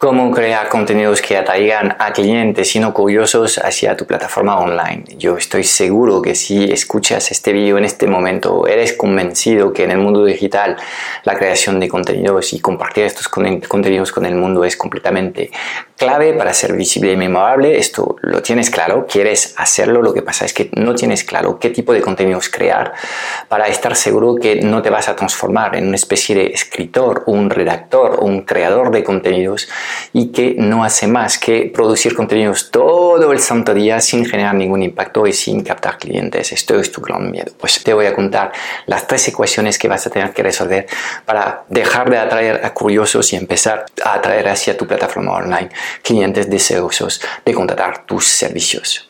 cómo 0.00 0.30
crear 0.30 0.70
contenidos 0.70 1.20
que 1.20 1.36
atraigan 1.36 1.94
a 1.98 2.14
clientes 2.14 2.74
y 2.74 2.78
no 2.78 2.94
curiosos 2.94 3.58
hacia 3.58 3.98
tu 3.98 4.06
plataforma 4.06 4.58
online. 4.58 5.04
Yo 5.18 5.36
estoy 5.36 5.62
seguro 5.62 6.22
que 6.22 6.34
si 6.34 6.72
escuchas 6.72 7.30
este 7.30 7.52
vídeo 7.52 7.76
en 7.76 7.84
este 7.84 8.06
momento, 8.06 8.66
eres 8.66 8.94
convencido 8.94 9.74
que 9.74 9.84
en 9.84 9.90
el 9.90 9.98
mundo 9.98 10.24
digital 10.24 10.78
la 11.24 11.36
creación 11.36 11.78
de 11.78 11.88
contenidos 11.90 12.54
y 12.54 12.60
compartir 12.60 13.04
estos 13.04 13.28
contenidos 13.28 14.10
con 14.10 14.24
el 14.24 14.36
mundo 14.36 14.64
es 14.64 14.74
completamente 14.74 15.50
clave 15.98 16.32
para 16.32 16.54
ser 16.54 16.72
visible 16.72 17.12
y 17.12 17.16
memorable. 17.18 17.76
Esto 17.76 18.16
lo 18.22 18.40
tienes 18.40 18.70
claro, 18.70 19.06
quieres 19.06 19.52
hacerlo, 19.58 20.00
lo 20.00 20.14
que 20.14 20.22
pasa 20.22 20.46
es 20.46 20.54
que 20.54 20.70
no 20.72 20.94
tienes 20.94 21.24
claro 21.24 21.58
qué 21.58 21.68
tipo 21.68 21.92
de 21.92 22.00
contenidos 22.00 22.48
crear 22.48 22.94
para 23.48 23.66
estar 23.66 23.94
seguro 23.94 24.36
que 24.36 24.62
no 24.62 24.80
te 24.80 24.88
vas 24.88 25.10
a 25.10 25.14
transformar 25.14 25.76
en 25.76 25.88
una 25.88 25.96
especie 25.96 26.34
de 26.34 26.46
escritor, 26.46 27.24
un 27.26 27.50
redactor 27.50 28.20
un 28.20 28.42
creador 28.42 28.90
de 28.90 29.04
contenidos 29.04 29.68
y 30.12 30.28
que 30.28 30.54
no 30.56 30.84
hace 30.84 31.06
más 31.06 31.38
que 31.38 31.70
producir 31.72 32.14
contenidos 32.14 32.70
todo 32.70 33.32
el 33.32 33.38
santo 33.40 33.74
día 33.74 34.00
sin 34.00 34.24
generar 34.24 34.54
ningún 34.54 34.82
impacto 34.82 35.26
y 35.26 35.32
sin 35.32 35.62
captar 35.62 35.98
clientes. 35.98 36.52
Esto 36.52 36.78
es 36.78 36.90
tu 36.92 37.00
gran 37.00 37.30
miedo. 37.30 37.52
Pues 37.58 37.82
te 37.82 37.94
voy 37.94 38.06
a 38.06 38.14
contar 38.14 38.52
las 38.86 39.06
tres 39.06 39.28
ecuaciones 39.28 39.78
que 39.78 39.88
vas 39.88 40.06
a 40.06 40.10
tener 40.10 40.32
que 40.32 40.42
resolver 40.42 40.86
para 41.24 41.64
dejar 41.68 42.10
de 42.10 42.18
atraer 42.18 42.64
a 42.64 42.72
curiosos 42.72 43.32
y 43.32 43.36
empezar 43.36 43.86
a 44.04 44.14
atraer 44.14 44.48
hacia 44.48 44.76
tu 44.76 44.86
plataforma 44.86 45.32
online 45.32 45.70
clientes 46.02 46.48
deseosos 46.48 47.20
de 47.44 47.54
contratar 47.54 48.06
tus 48.06 48.26
servicios. 48.26 49.09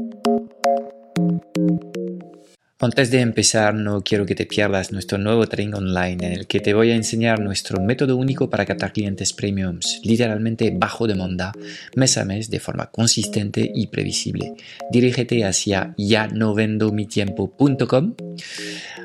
Antes 2.83 3.11
de 3.11 3.19
empezar, 3.19 3.75
no 3.75 4.01
quiero 4.01 4.25
que 4.25 4.33
te 4.33 4.47
pierdas 4.47 4.91
nuestro 4.91 5.19
nuevo 5.19 5.45
training 5.45 5.75
online 5.75 6.25
en 6.25 6.33
el 6.33 6.47
que 6.47 6.59
te 6.59 6.73
voy 6.73 6.89
a 6.89 6.95
enseñar 6.95 7.39
nuestro 7.39 7.79
método 7.79 8.17
único 8.17 8.49
para 8.49 8.65
captar 8.65 8.91
clientes 8.91 9.33
premiums, 9.33 10.01
literalmente 10.03 10.73
bajo 10.75 11.05
demanda, 11.05 11.51
mes 11.95 12.17
a 12.17 12.25
mes 12.25 12.49
de 12.49 12.59
forma 12.59 12.89
consistente 12.89 13.71
y 13.75 13.85
previsible. 13.85 14.55
Dirígete 14.91 15.45
hacia 15.45 15.93
ya 15.95 16.27
no 16.27 16.55
vendo 16.55 16.91
mi 16.91 17.05
tiempo.com 17.05 18.15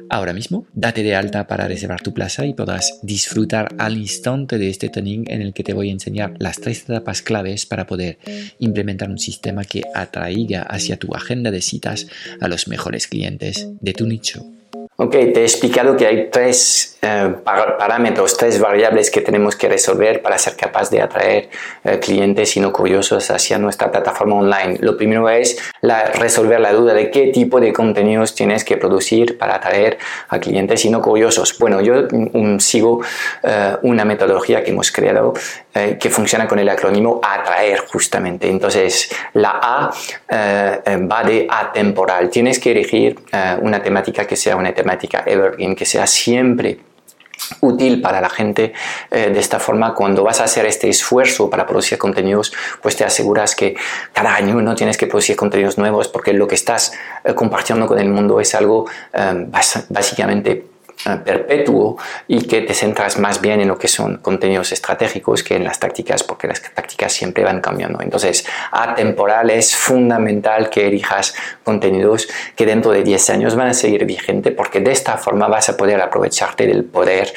Ahora 0.08 0.32
mismo, 0.32 0.66
date 0.72 1.02
de 1.02 1.16
alta 1.16 1.46
para 1.46 1.66
reservar 1.66 2.00
tu 2.00 2.14
plaza 2.14 2.46
y 2.46 2.54
podrás 2.54 3.00
disfrutar 3.02 3.74
al 3.78 3.96
instante 3.96 4.58
de 4.58 4.68
este 4.68 4.88
training 4.88 5.24
en 5.28 5.42
el 5.42 5.52
que 5.52 5.64
te 5.64 5.72
voy 5.72 5.88
a 5.88 5.92
enseñar 5.92 6.34
las 6.38 6.60
tres 6.60 6.82
etapas 6.82 7.22
claves 7.22 7.66
para 7.66 7.86
poder 7.86 8.18
implementar 8.58 9.10
un 9.10 9.18
sistema 9.18 9.64
que 9.64 9.82
atraiga 9.94 10.62
hacia 10.62 10.96
tu 10.96 11.14
agenda 11.14 11.50
de 11.50 11.60
citas 11.60 12.06
a 12.40 12.48
los 12.48 12.68
mejores 12.68 13.08
clientes 13.08 13.68
de 13.80 13.92
tu 13.92 14.06
nicho. 14.06 14.46
Ok, 14.98 15.10
te 15.10 15.42
he 15.42 15.42
explicado 15.42 15.94
que 15.94 16.06
hay 16.06 16.30
tres 16.30 16.96
eh, 17.02 17.34
parámetros, 17.44 18.34
tres 18.34 18.58
variables 18.58 19.10
que 19.10 19.20
tenemos 19.20 19.54
que 19.54 19.68
resolver 19.68 20.22
para 20.22 20.38
ser 20.38 20.56
capaz 20.56 20.88
de 20.88 21.02
atraer 21.02 21.50
eh, 21.84 21.98
clientes 21.98 22.56
y 22.56 22.60
no 22.60 22.72
curiosos 22.72 23.30
hacia 23.30 23.58
nuestra 23.58 23.92
plataforma 23.92 24.36
online. 24.36 24.78
Lo 24.80 24.96
primero 24.96 25.28
es 25.28 25.58
resolver 26.14 26.60
la 26.60 26.72
duda 26.72 26.94
de 26.94 27.10
qué 27.10 27.26
tipo 27.26 27.60
de 27.60 27.74
contenidos 27.74 28.34
tienes 28.34 28.64
que 28.64 28.78
producir 28.78 29.36
para 29.36 29.56
atraer 29.56 29.98
a 30.30 30.38
clientes 30.38 30.82
y 30.86 30.88
no 30.88 31.02
curiosos. 31.02 31.58
Bueno, 31.58 31.82
yo 31.82 32.08
mm, 32.10 32.58
sigo 32.58 33.02
eh, 33.42 33.76
una 33.82 34.06
metodología 34.06 34.64
que 34.64 34.70
hemos 34.70 34.90
creado 34.90 35.34
que 36.00 36.08
funciona 36.08 36.48
con 36.48 36.58
el 36.58 36.66
acrónimo 36.70 37.20
atraer 37.22 37.80
justamente. 37.80 38.48
Entonces, 38.48 39.10
la 39.34 39.60
A 39.62 39.90
va 40.30 41.22
de 41.22 41.46
atemporal. 41.50 42.30
Tienes 42.30 42.58
que 42.58 42.70
elegir 42.70 43.18
una 43.60 43.82
temática 43.82 44.26
que 44.26 44.36
sea 44.36 44.56
una 44.56 44.72
temática 44.72 44.85
temática 44.86 45.24
evergreen, 45.26 45.74
que 45.74 45.84
sea 45.84 46.06
siempre 46.06 46.78
útil 47.60 48.00
para 48.00 48.20
la 48.20 48.30
gente 48.30 48.72
eh, 49.10 49.30
de 49.30 49.40
esta 49.40 49.58
forma 49.58 49.94
cuando 49.94 50.22
vas 50.22 50.40
a 50.40 50.44
hacer 50.44 50.64
este 50.64 50.88
esfuerzo 50.88 51.50
para 51.50 51.66
producir 51.66 51.98
contenidos 51.98 52.52
pues 52.80 52.96
te 52.96 53.04
aseguras 53.04 53.54
que 53.54 53.76
cada 54.12 54.34
año 54.34 54.54
no 54.62 54.74
tienes 54.74 54.96
que 54.96 55.06
producir 55.06 55.36
contenidos 55.36 55.76
nuevos 55.76 56.08
porque 56.08 56.32
lo 56.32 56.46
que 56.46 56.54
estás 56.54 56.92
eh, 57.24 57.34
compartiendo 57.34 57.86
con 57.86 57.98
el 57.98 58.08
mundo 58.08 58.40
es 58.40 58.54
algo 58.54 58.86
eh, 59.12 59.46
básicamente 59.90 60.64
perpetuo 61.24 61.96
y 62.28 62.46
que 62.46 62.62
te 62.62 62.74
centras 62.74 63.18
más 63.18 63.40
bien 63.40 63.60
en 63.60 63.68
lo 63.68 63.78
que 63.78 63.88
son 63.88 64.18
contenidos 64.18 64.72
estratégicos 64.72 65.42
que 65.42 65.56
en 65.56 65.64
las 65.64 65.78
tácticas, 65.78 66.22
porque 66.22 66.46
las 66.46 66.60
tácticas 66.62 67.12
siempre 67.12 67.44
van 67.44 67.60
cambiando. 67.60 68.00
Entonces, 68.02 68.46
atemporal 68.72 69.50
es 69.50 69.74
fundamental 69.74 70.70
que 70.70 70.86
elijas 70.86 71.34
contenidos 71.64 72.28
que 72.54 72.66
dentro 72.66 72.90
de 72.90 73.02
10 73.02 73.30
años 73.30 73.54
van 73.54 73.68
a 73.68 73.74
seguir 73.74 74.04
vigentes, 74.04 74.52
porque 74.54 74.80
de 74.80 74.92
esta 74.92 75.16
forma 75.16 75.48
vas 75.48 75.68
a 75.68 75.76
poder 75.76 76.00
aprovecharte 76.00 76.66
del 76.66 76.84
poder 76.84 77.32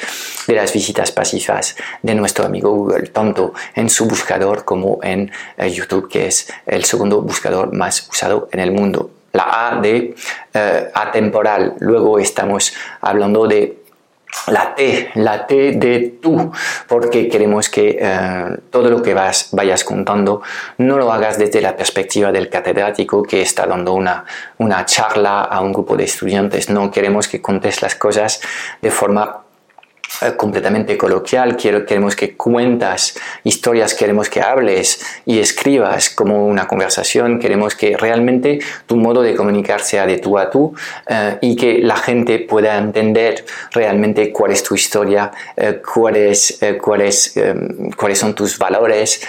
de 0.46 0.54
las 0.54 0.72
visitas 0.72 1.12
pasivas 1.12 1.76
de 2.02 2.14
nuestro 2.14 2.44
amigo 2.44 2.70
Google, 2.70 3.08
tanto 3.08 3.54
en 3.74 3.88
su 3.88 4.06
buscador 4.06 4.64
como 4.64 4.98
en 5.02 5.30
eh, 5.56 5.70
YouTube, 5.70 6.08
que 6.08 6.26
es 6.26 6.52
el 6.66 6.84
segundo 6.84 7.22
buscador 7.22 7.72
más 7.72 8.08
usado 8.08 8.48
en 8.52 8.60
el 8.60 8.72
mundo 8.72 9.10
la 9.32 9.68
A 9.68 9.80
de 9.80 10.14
eh, 10.54 10.90
atemporal. 10.94 11.74
Luego 11.80 12.18
estamos 12.18 12.72
hablando 13.00 13.46
de 13.46 13.80
la 14.46 14.74
T, 14.74 15.10
la 15.14 15.46
T 15.46 15.72
de 15.72 16.18
tú, 16.20 16.52
porque 16.86 17.28
queremos 17.28 17.68
que 17.68 17.98
eh, 18.00 18.56
todo 18.70 18.88
lo 18.90 19.02
que 19.02 19.12
vas, 19.14 19.48
vayas 19.52 19.84
contando 19.84 20.42
no 20.78 20.98
lo 20.98 21.12
hagas 21.12 21.38
desde 21.38 21.60
la 21.60 21.76
perspectiva 21.76 22.32
del 22.32 22.48
catedrático 22.48 23.22
que 23.22 23.42
está 23.42 23.66
dando 23.66 23.92
una, 23.92 24.24
una 24.58 24.84
charla 24.86 25.42
a 25.42 25.60
un 25.60 25.72
grupo 25.72 25.96
de 25.96 26.04
estudiantes, 26.04 26.70
no 26.70 26.90
queremos 26.90 27.28
que 27.28 27.42
contes 27.42 27.82
las 27.82 27.94
cosas 27.94 28.40
de 28.80 28.90
forma 28.90 29.39
eh, 30.22 30.32
completamente 30.36 30.98
coloquial, 30.98 31.56
quiero, 31.56 31.86
queremos 31.86 32.16
que 32.16 32.36
cuentas 32.36 33.14
historias, 33.44 33.94
queremos 33.94 34.28
que 34.28 34.40
hables 34.40 35.00
y 35.24 35.38
escribas 35.38 36.10
como 36.10 36.46
una 36.46 36.66
conversación, 36.66 37.38
queremos 37.38 37.76
que 37.76 37.96
realmente 37.96 38.58
tu 38.86 38.96
modo 38.96 39.22
de 39.22 39.36
comunicar 39.36 39.80
sea 39.80 40.06
de 40.06 40.18
tú 40.18 40.36
a 40.36 40.50
tú 40.50 40.74
eh, 41.08 41.38
y 41.40 41.54
que 41.54 41.78
la 41.78 41.96
gente 41.96 42.40
pueda 42.40 42.76
entender 42.76 43.44
realmente 43.70 44.32
cuál 44.32 44.50
es 44.50 44.64
tu 44.64 44.74
historia, 44.74 45.30
eh, 45.56 45.80
cuáles, 45.80 46.58
cuáles, 46.82 47.34
cuáles 47.96 48.18
son 48.18 48.34
tus 48.34 48.58
valores 48.58 49.22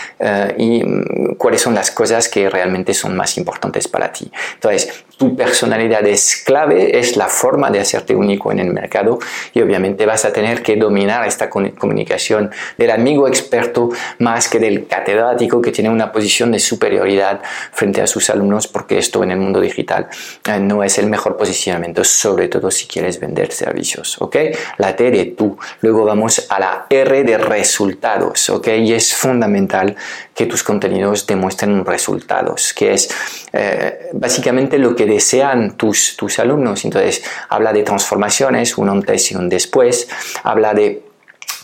y 0.57 0.83
mm, 0.83 1.35
cuáles 1.37 1.61
son 1.61 1.75
las 1.75 1.91
cosas 1.91 2.27
que 2.27 2.49
realmente 2.49 2.93
son 2.93 3.15
más 3.15 3.37
importantes 3.37 3.87
para 3.87 4.11
ti. 4.11 4.29
Entonces, 4.55 5.05
tu 5.21 5.35
personalidad 5.35 6.05
es 6.07 6.35
clave, 6.43 6.97
es 6.97 7.15
la 7.15 7.27
forma 7.27 7.69
de 7.69 7.79
hacerte 7.79 8.15
único 8.15 8.51
en 8.51 8.57
el 8.57 8.73
mercado 8.73 9.19
y 9.53 9.61
obviamente 9.61 10.07
vas 10.07 10.25
a 10.25 10.33
tener 10.33 10.63
que 10.63 10.70
dominar 10.75 11.27
esta 11.27 11.49
comunicación 11.49 12.51
del 12.77 12.91
amigo 12.91 13.27
experto 13.27 13.89
más 14.19 14.47
que 14.47 14.59
del 14.59 14.87
catedrático 14.87 15.61
que 15.61 15.71
tiene 15.71 15.89
una 15.89 16.11
posición 16.11 16.51
de 16.51 16.59
superioridad 16.59 17.41
frente 17.71 18.01
a 18.01 18.07
sus 18.07 18.29
alumnos 18.29 18.67
porque 18.67 18.97
esto 18.97 19.23
en 19.23 19.31
el 19.31 19.37
mundo 19.37 19.59
digital 19.59 20.07
eh, 20.47 20.59
no 20.59 20.83
es 20.83 20.97
el 20.97 21.07
mejor 21.07 21.37
posicionamiento, 21.37 22.03
sobre 22.03 22.47
todo 22.47 22.71
si 22.71 22.87
quieres 22.87 23.19
vender 23.19 23.51
servicios, 23.51 24.17
¿ok? 24.21 24.37
La 24.77 24.95
T 24.95 25.11
de 25.11 25.25
tú. 25.25 25.57
Luego 25.81 26.05
vamos 26.05 26.47
a 26.49 26.59
la 26.59 26.85
R 26.89 27.23
de 27.23 27.37
resultados, 27.37 28.49
¿ok? 28.49 28.67
Y 28.79 28.93
es 28.93 29.13
fundamental 29.13 29.95
que 30.41 30.47
tus 30.47 30.63
contenidos 30.63 31.27
demuestren 31.27 31.85
resultados, 31.85 32.73
que 32.73 32.93
es 32.93 33.07
eh, 33.53 34.09
básicamente 34.13 34.79
lo 34.79 34.95
que 34.95 35.05
desean 35.05 35.77
tus, 35.77 36.15
tus 36.17 36.39
alumnos. 36.39 36.83
Entonces, 36.83 37.23
habla 37.49 37.71
de 37.71 37.83
transformaciones, 37.83 38.75
un 38.75 38.89
antes 38.89 39.31
y 39.31 39.35
un 39.35 39.47
después, 39.49 40.09
habla 40.41 40.73
de 40.73 41.10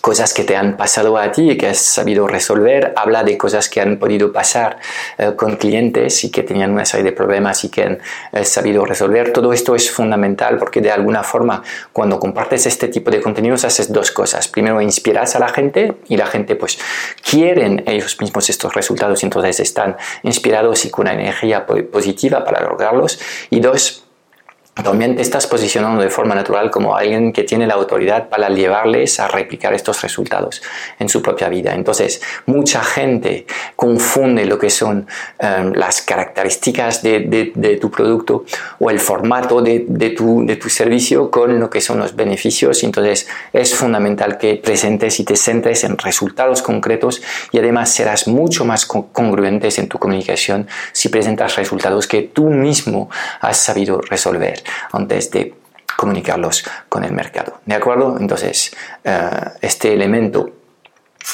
cosas 0.02 0.34
que 0.34 0.44
te 0.44 0.56
han 0.56 0.78
pasado 0.78 1.18
a 1.18 1.32
ti 1.32 1.52
y 1.52 1.58
que 1.58 1.68
has 1.68 1.78
sabido 1.78 2.28
resolver, 2.28 2.94
habla 2.96 3.24
de 3.24 3.38
cosas 3.38 3.70
que 3.70 3.82
han 3.82 3.98
podido 3.98 4.32
pasar 4.32 4.80
eh, 5.18 5.34
con 5.36 5.56
clientes 5.58 6.24
y 6.24 6.32
que 6.32 6.44
tenían 6.44 6.72
una 6.72 6.86
serie 6.86 7.04
de 7.04 7.12
problemas 7.12 7.64
y 7.64 7.70
que 7.70 7.84
han 7.84 8.00
eh, 8.32 8.44
sabido 8.44 8.86
resolver. 8.86 9.34
Todo 9.34 9.54
esto 9.54 9.76
es 9.76 9.92
fundamental 9.92 10.58
porque 10.58 10.82
de 10.82 10.92
alguna 10.92 11.24
forma 11.24 11.64
cuando 11.92 12.20
compartes 12.20 12.66
este 12.66 12.88
tipo 12.88 13.12
de 13.12 13.22
contenidos 13.22 13.66
haces 13.66 13.92
dos 13.92 14.12
cosas. 14.12 14.48
Primero, 14.48 14.82
inspiras 14.82 15.36
a 15.36 15.40
la 15.40 15.50
gente 15.50 15.98
y 16.08 16.18
la 16.18 16.28
gente 16.28 16.56
pues 16.56 16.78
quieren 17.30 17.84
ellos 17.88 18.18
mismos 18.20 18.50
estos 18.50 18.74
resultados 18.74 19.24
y 19.24 19.26
entonces 19.26 19.60
están 19.60 19.98
inspirados 20.24 20.86
y 20.86 20.90
con 20.90 21.08
una 21.08 21.14
energía 21.14 21.66
positiva 21.66 22.44
para 22.44 22.62
lograrlos. 22.62 23.20
Y 23.50 23.60
dos, 23.60 24.07
también 24.84 25.16
te 25.16 25.22
estás 25.22 25.48
posicionando 25.48 26.02
de 26.02 26.10
forma 26.10 26.36
natural 26.36 26.70
como 26.70 26.96
alguien 26.96 27.34
que 27.34 27.44
tiene 27.44 27.68
la 27.68 27.74
autoridad 27.74 28.30
para 28.30 28.50
llevarles 28.50 29.20
a 29.20 29.28
replicar 29.28 29.74
estos 29.74 30.02
resultados 30.02 30.62
en 31.00 31.10
su 31.10 31.22
propia 31.22 31.50
vida. 31.50 31.74
Entonces, 31.74 32.22
mucha 32.46 32.84
gente 32.84 33.46
confunde 33.76 34.46
lo 34.46 34.58
que 34.58 34.70
son 34.70 35.08
em, 35.40 35.74
las 35.74 36.02
características 36.02 37.02
de, 37.02 37.78
tu 37.82 37.92
producto 37.92 38.46
o 38.80 38.90
el 38.90 39.00
formato 39.00 39.62
de, 39.62 40.14
tu, 40.16 40.46
de 40.46 40.56
tu 40.56 40.70
servicio 40.70 41.32
con 41.32 41.60
lo 41.60 41.70
que 41.70 41.82
son 41.82 42.00
los 42.00 42.16
beneficios. 42.16 42.84
Entonces, 42.84 43.28
es 43.54 43.74
fundamental 43.74 44.38
que 44.38 44.56
presentes 44.56 45.20
y 45.20 45.24
te 45.24 45.36
centres 45.36 45.84
en 45.84 45.98
resultados 45.98 46.62
concretos 46.62 47.22
y 47.52 47.60
además 47.60 47.94
serás 47.94 48.28
mucho 48.28 48.66
más 48.66 48.86
congruentes 48.86 49.80
en 49.80 49.88
tu 49.88 49.98
comunicación 49.98 50.68
si 50.92 51.10
presentas 51.10 51.56
resultados 51.56 52.08
que 52.08 52.22
tú 52.22 52.50
mismo 52.50 53.10
has 53.42 53.58
sabido 53.58 54.02
resolver 54.02 54.64
antes 54.92 55.32
de 55.32 55.54
comunicarlos 55.98 56.64
con 56.88 57.04
el 57.04 57.12
mercado. 57.12 57.60
¿De 57.66 57.76
acuerdo? 57.76 58.16
Entonces, 58.18 58.74
eh, 59.04 59.30
este 59.62 59.94
elemento 59.94 60.50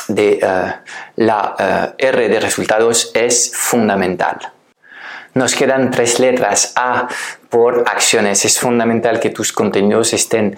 de 0.07 0.39
eh, 0.41 0.73
la 1.17 1.55
eh, 1.99 2.07
R 2.07 2.29
de 2.29 2.39
resultados 2.39 3.11
es 3.13 3.51
fundamental. 3.53 4.39
Nos 5.35 5.55
quedan 5.55 5.89
tres 5.89 6.19
letras 6.19 6.73
A 6.75 7.07
por 7.49 7.85
acciones. 7.87 8.45
Es 8.45 8.59
fundamental 8.59 9.19
que 9.19 9.31
tus 9.31 9.51
contenidos 9.51 10.13
estén 10.13 10.55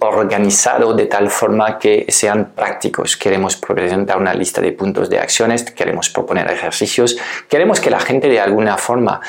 organizados 0.00 0.94
de 0.98 1.06
tal 1.06 1.30
forma 1.30 1.78
que 1.78 2.04
sean 2.10 2.52
prácticos. 2.54 3.16
Queremos 3.16 3.56
presentar 3.56 4.18
una 4.18 4.34
lista 4.34 4.60
de 4.60 4.72
puntos 4.72 5.08
de 5.08 5.18
acciones, 5.18 5.62
queremos 5.62 6.10
proponer 6.10 6.50
ejercicios, 6.50 7.16
queremos 7.48 7.80
que 7.80 7.88
la 7.88 8.00
gente 8.00 8.28
de 8.28 8.38
alguna 8.38 8.76
forma 8.76 9.22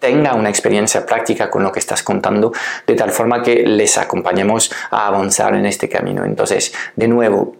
tenga 0.00 0.34
una 0.34 0.48
experiencia 0.48 1.06
práctica 1.06 1.48
con 1.48 1.62
lo 1.62 1.70
que 1.70 1.78
estás 1.78 2.02
contando, 2.02 2.52
de 2.86 2.94
tal 2.96 3.10
forma 3.10 3.42
que 3.42 3.62
les 3.62 3.96
acompañemos 3.98 4.72
a 4.90 5.06
avanzar 5.06 5.54
en 5.54 5.66
este 5.66 5.88
camino. 5.88 6.24
Entonces, 6.24 6.74
de 6.96 7.06
nuevo, 7.06 7.59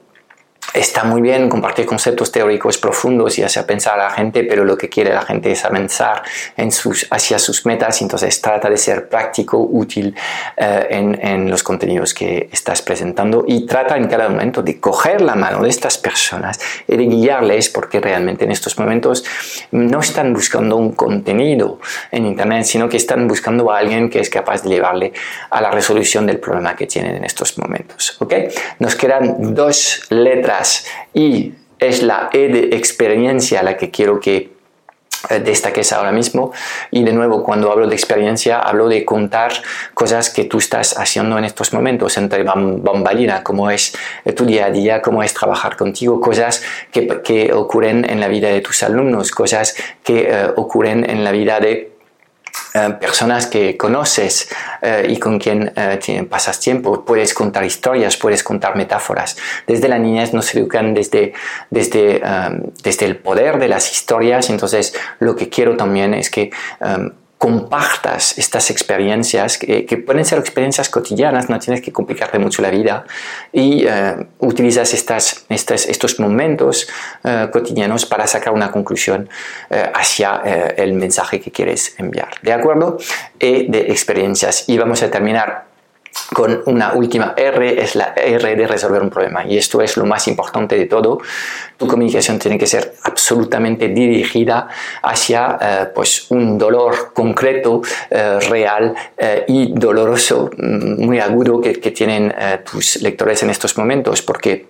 está 0.73 1.05
muy 1.05 1.21
bien 1.21 1.49
compartir 1.49 1.87
conceptos 1.87 2.31
teóricos 2.31 2.79
profundos 2.79 3.39
y 3.39 3.43
hacer 3.43 3.67
pensar 3.67 3.99
a 3.99 4.05
la 4.05 4.11
gente, 4.11 4.45
pero 4.45 4.65
lo 4.65 4.77
que 4.77 4.89
quiere 4.89 5.13
la 5.13 5.23
gente 5.23 5.53
es 5.53 5.65
avanzar 5.65 6.23
en 6.57 6.71
sus, 6.71 7.07
hacia 7.11 7.39
sus 7.39 7.67
metas, 7.67 8.01
entonces 8.03 8.41
trata 8.41 8.71
de 8.71 8.77
ser 8.77 9.09
práctico, 9.09 9.59
útil 9.59 10.15
eh, 10.57 10.87
en, 10.91 11.19
en, 11.27 11.51
los 11.51 11.63
contenidos 11.63 12.15
que 12.15 12.49
estás 12.53 12.83
presentando 12.83 13.45
y 13.47 13.67
trata 13.67 13.97
en 13.97 14.07
cada 14.07 14.29
momento 14.29 14.63
de 14.63 14.79
coger 14.79 15.21
la 15.21 15.35
mano 15.35 15.63
de 15.63 15.71
estas 15.71 15.99
personas 15.99 16.61
y 16.87 16.97
de 16.97 17.07
guiarles 17.07 17.69
porque 17.69 18.01
realmente 18.01 18.45
en 18.45 18.53
estos 18.53 18.79
momentos 18.79 19.25
no 19.73 20.01
están 20.01 20.33
buscando 20.33 20.77
un 20.77 20.93
contenido 20.93 21.81
en 22.13 22.27
Internet, 22.27 22.65
sino 22.65 22.89
que 22.89 22.97
están 22.97 23.27
buscando 23.27 23.71
a 23.71 23.79
alguien 23.79 24.09
que 24.09 24.21
es 24.21 24.31
capaz 24.31 24.63
de 24.63 24.71
llevarle 24.71 25.13
a 25.51 25.61
la 25.61 25.71
resolución 25.71 26.27
del 26.27 26.39
problema 26.39 26.77
que 26.77 26.87
tienen 26.87 27.17
en 27.17 27.25
estos 27.25 27.59
momentos. 27.59 28.17
¿ok? 28.21 28.35
Nos 28.79 28.95
quedan 28.95 29.55
dos 29.55 30.07
letras 30.11 30.60
y 31.15 31.55
es 31.79 32.03
la 32.03 32.29
E 32.33 32.49
de 32.49 32.77
experiencia 32.77 33.63
la 33.63 33.77
que 33.77 33.91
quiero 33.91 34.21
que 34.21 34.61
eh, 35.29 35.39
destaques 35.39 35.93
ahora 35.93 36.13
mismo. 36.13 36.51
Y 36.91 37.05
de 37.05 37.13
nuevo 37.13 37.43
cuando 37.43 37.71
hablo 37.71 37.87
de 37.87 37.95
experiencia 37.95 38.59
hablo 38.59 38.89
de 38.89 39.05
contar 39.05 39.53
cosas 39.93 40.31
que 40.31 40.45
tú 40.45 40.59
estás 40.59 40.97
haciendo 40.97 41.37
en 41.37 41.45
estos 41.45 41.75
momentos 41.75 42.17
entre 42.17 42.43
bambalina 42.43 43.43
como 43.43 43.71
es 43.71 43.95
eh, 44.25 44.33
tu 44.33 44.47
día 44.47 44.67
a 44.67 44.71
día 44.71 45.03
cómo 45.03 45.23
es 45.23 45.35
trabajar 45.35 45.77
contigo 45.77 46.23
cosas 46.23 46.63
que, 46.91 47.21
que 47.23 47.53
ocurren 47.53 48.09
en 48.09 48.19
la 48.19 48.29
vida 48.29 48.49
de 48.49 48.63
tus 48.63 48.83
alumnos 48.83 49.31
cosas 49.31 49.75
que 50.03 50.31
eh, 50.31 50.47
ocurren 50.57 51.09
en 51.09 51.23
la 51.23 51.33
vida 51.33 51.61
de 51.61 51.90
eh, 52.73 52.95
personas 53.01 53.47
que 53.47 53.77
conoces 53.77 54.49
eh, 54.81 55.07
y 55.09 55.19
con 55.19 55.39
quien 55.39 55.73
eh, 55.75 56.27
pasas 56.29 56.61
tiempo. 56.61 57.05
Puedes 57.05 57.35
contar 57.35 57.65
historias, 57.65 58.17
puedes 58.17 58.45
contar 58.45 58.77
metáforas. 58.77 59.37
Desde 59.67 59.89
la 59.89 59.99
niñez 59.99 60.33
nos 60.33 60.55
educan 60.55 60.95
desde, 60.95 61.33
desde, 61.71 62.23
desde 62.83 63.07
el 63.07 63.17
poder 63.17 63.59
de 63.59 63.69
las 63.69 63.91
historias. 63.91 64.51
Entonces, 64.51 64.95
lo 65.19 65.35
que 65.35 65.49
quiero 65.49 65.77
también 65.77 66.15
es 66.15 66.31
que 66.31 66.51
compartas 67.41 68.37
estas 68.37 68.69
experiencias, 68.69 69.57
que, 69.57 70.05
pueden 70.07 70.27
ser 70.27 70.39
experiencias 70.39 70.91
cotidianas, 70.91 71.49
no 71.49 71.59
tienes 71.59 71.81
que 71.81 71.91
complicarte 71.91 72.39
mucho 72.39 72.61
la 72.61 72.69
vida, 72.69 73.07
y 73.51 73.87
uh, 73.87 74.27
utilizas 74.41 74.93
estas, 74.93 75.47
estas, 75.49 75.87
estos 75.87 76.21
momentos 76.21 76.87
uh, 77.25 77.51
cotidianos 77.51 78.05
para 78.05 78.27
sacar 78.27 78.53
una 78.53 78.71
conclusión 78.71 79.31
uh, 79.71 79.75
hacia 79.95 80.43
el 80.77 80.93
mensaje 80.93 81.41
que 81.41 81.51
quieres 81.51 81.95
enviar. 81.97 82.29
¿De 82.43 82.53
acuerdo? 82.53 82.99
Y 83.39 83.69
de 83.69 83.91
experiencias. 83.91 84.69
Y 84.69 84.77
vamos 84.77 85.03
a 85.03 85.11
terminar 85.11 85.70
con 86.33 86.63
una 86.67 86.93
última 86.95 87.35
R, 87.37 87.83
es 87.83 87.97
la 87.97 88.15
R 88.17 88.55
de 88.55 88.67
resolver 88.67 89.03
un 89.03 89.11
problema. 89.11 89.45
Y 89.45 89.59
esto 89.59 89.81
es 89.81 89.97
lo 89.97 90.05
más 90.07 90.29
importante 90.29 90.77
de 90.77 90.87
todo. 90.87 91.21
Tu 91.77 91.87
comunicación 91.87 92.39
tiene 92.39 92.59
que 92.59 92.67
ser 92.67 92.95
absolutamente 93.03 93.89
dirigida 93.89 94.69
hacia 95.03 95.59
eh, 95.61 95.87
pues 95.95 96.31
un 96.31 96.57
dolor 96.57 97.13
concreto, 97.13 97.83
eh, 98.11 98.39
real 98.49 98.95
eh, 99.17 99.45
y 99.49 99.73
doloroso, 99.73 100.51
mm, 100.57 101.05
muy 101.05 101.19
agudo 101.19 101.61
que, 101.61 101.73
que 101.81 101.91
tienen 101.91 102.33
tus 102.65 103.01
lectores 103.03 103.43
en 103.43 103.51
estos 103.51 103.77
momentos, 103.77 104.23
porque 104.23 104.70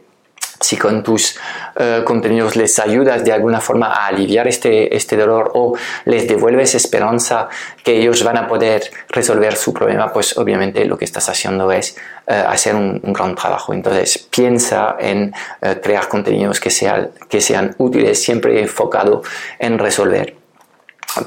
si 0.61 0.77
con 0.77 1.03
tus 1.03 1.39
eh, 1.77 2.03
contenidos 2.05 2.55
les 2.55 2.79
ayudas 2.79 3.25
de 3.25 3.33
alguna 3.33 3.61
forma 3.61 3.87
a 3.87 4.07
aliviar 4.07 4.47
este, 4.47 4.95
este 4.95 5.17
dolor 5.17 5.53
o 5.55 5.75
les 6.05 6.29
devuelves 6.29 6.75
esperanza 6.75 7.49
que 7.83 7.99
ellos 7.99 8.23
van 8.23 8.37
a 8.37 8.47
poder 8.47 8.91
resolver 9.09 9.57
su 9.57 9.73
problema, 9.73 10.13
pues 10.13 10.37
obviamente 10.37 10.85
lo 10.85 10.99
que 10.99 11.07
estás 11.07 11.29
haciendo 11.31 11.73
es 11.73 11.97
eh, 12.27 12.35
hacer 12.35 12.75
un, 12.75 13.01
gran 13.03 13.35
trabajo. 13.35 13.73
Entonces 13.73 14.19
piensa 14.19 14.97
en 15.01 15.33
eh, 15.63 15.81
crear 15.83 16.09
contenidos 16.09 16.61
que, 16.61 16.71
sean 16.71 17.11
que 17.29 17.41
sean 17.41 17.75
útiles, 17.79 18.23
siempre 18.23 18.61
enfocado 18.61 19.23
en 19.59 19.79
resolver 19.79 20.40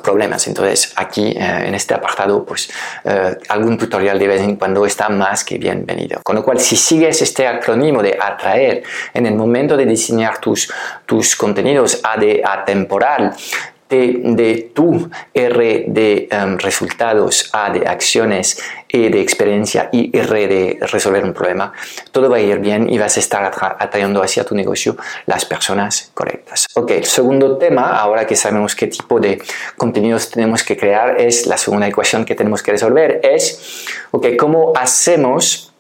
problemas. 0.03 0.47
Entonces 0.47 0.94
aquí 0.95 1.33
eh, 1.35 1.63
en 1.68 1.75
este 1.75 1.94
apartado 1.94 2.45
pues 2.45 2.69
eh, 3.03 3.38
algún 3.50 3.77
tutorial 3.77 4.18
de 4.19 4.27
vez 4.27 4.41
en 4.41 4.56
cuando 4.56 4.85
está 4.85 5.09
más 5.09 5.44
que 5.44 5.57
bienvenido. 5.57 6.21
Con 6.24 6.35
lo 6.35 6.44
cual 6.44 6.59
si 6.59 6.75
sigues 6.75 7.21
este 7.21 7.47
acrónimo 7.47 8.01
de 8.01 8.18
atraer 8.19 8.83
en 9.13 9.25
el 9.25 9.35
momento 9.35 9.77
de 9.77 9.85
diseñar 9.85 10.39
tus, 10.39 10.71
tus 11.06 11.35
contenidos 11.35 12.01
a 12.03 12.18
de 12.18 12.41
atemporal 12.44 13.33
de, 13.89 14.71
tu 14.74 15.09
R 15.33 15.86
de 15.88 16.27
em, 16.31 16.57
resultados, 16.57 17.50
A 17.53 17.69
de 17.69 17.88
acciones, 17.88 18.59
de 18.94 19.22
experiencia 19.22 19.90
y 19.92 20.16
R 20.16 20.48
de 20.48 20.78
resolver 20.81 21.24
un 21.24 21.34
problema, 21.34 21.74
todo 22.12 22.30
va 22.30 22.38
a 22.38 22.40
ir 22.40 22.60
bien 22.60 22.88
y 22.90 23.00
vas 23.00 23.18
a 23.18 23.19
estar 23.19 23.51
atrayendo 23.80 24.22
hacia 24.22 24.44
tu 24.44 24.54
negocio 24.54 24.95
las 25.25 25.45
personas 25.45 26.12
correctas. 26.13 26.68
Ok, 26.75 26.92
el 26.92 27.06
segundo 27.06 27.57
tema, 27.57 27.98
ahora 27.98 28.28
que 28.28 28.36
sabemos 28.36 28.75
qué 28.75 28.88
tipo 28.88 29.19
de 29.19 29.42
contenidos 29.78 30.30
tenemos 30.30 30.63
que 30.63 30.78
crear, 30.78 31.19
es 31.19 31.48
la 31.48 31.57
segunda 31.57 31.88
ecuación 31.88 32.24
que 32.24 32.36
tenemos 32.36 32.62
que 32.62 32.72
resolver, 32.72 33.19
es, 33.24 33.88
ok, 34.12 34.28
¿cómo 34.38 34.74
hacemos 34.75 35.73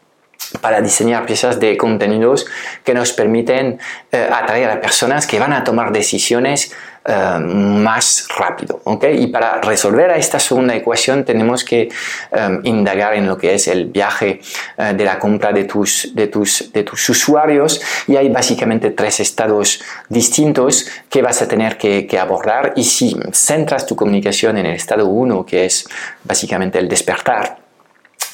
para 0.61 0.81
diseñar 0.81 1.25
piezas 1.25 1.59
de 1.59 1.77
contenidos 1.77 2.45
que 2.83 2.93
nos 2.93 3.13
permiten 3.13 3.79
eh, 4.11 4.29
atraer 4.31 4.69
a 4.69 4.81
personas 4.81 5.27
que 5.27 5.39
van 5.39 5.53
a 5.53 5.63
tomar 5.63 5.91
decisiones 5.91 6.71
eh, 7.05 7.37
más 7.39 8.27
rápido. 8.37 8.81
¿okay? 8.85 9.21
Y 9.21 9.27
para 9.27 9.59
resolver 9.61 10.11
esta 10.11 10.39
segunda 10.39 10.75
ecuación 10.75 11.25
tenemos 11.25 11.63
que 11.63 11.81
eh, 11.81 12.59
indagar 12.63 13.15
en 13.15 13.27
lo 13.27 13.37
que 13.37 13.55
es 13.55 13.67
el 13.67 13.87
viaje 13.87 14.41
de 14.77 15.05
la 15.05 15.19
compra 15.19 15.51
de 15.51 15.65
tus, 15.65 16.13
de, 16.13 16.27
tus, 16.27 16.71
de 16.71 16.83
tus 16.83 17.09
usuarios 17.09 17.81
y 18.07 18.15
hay 18.15 18.29
básicamente 18.29 18.91
tres 18.91 19.19
estados 19.19 19.81
distintos 20.09 20.87
que 21.09 21.21
vas 21.21 21.41
a 21.41 21.47
tener 21.47 21.77
que, 21.77 22.07
que 22.07 22.19
abordar 22.19 22.73
y 22.75 22.83
si 22.83 23.15
centras 23.31 23.85
tu 23.85 23.95
comunicación 23.95 24.57
en 24.57 24.65
el 24.65 24.75
estado 24.75 25.07
1 25.07 25.45
que 25.45 25.65
es 25.65 25.87
básicamente 26.23 26.79
el 26.79 26.87
despertar 26.87 27.62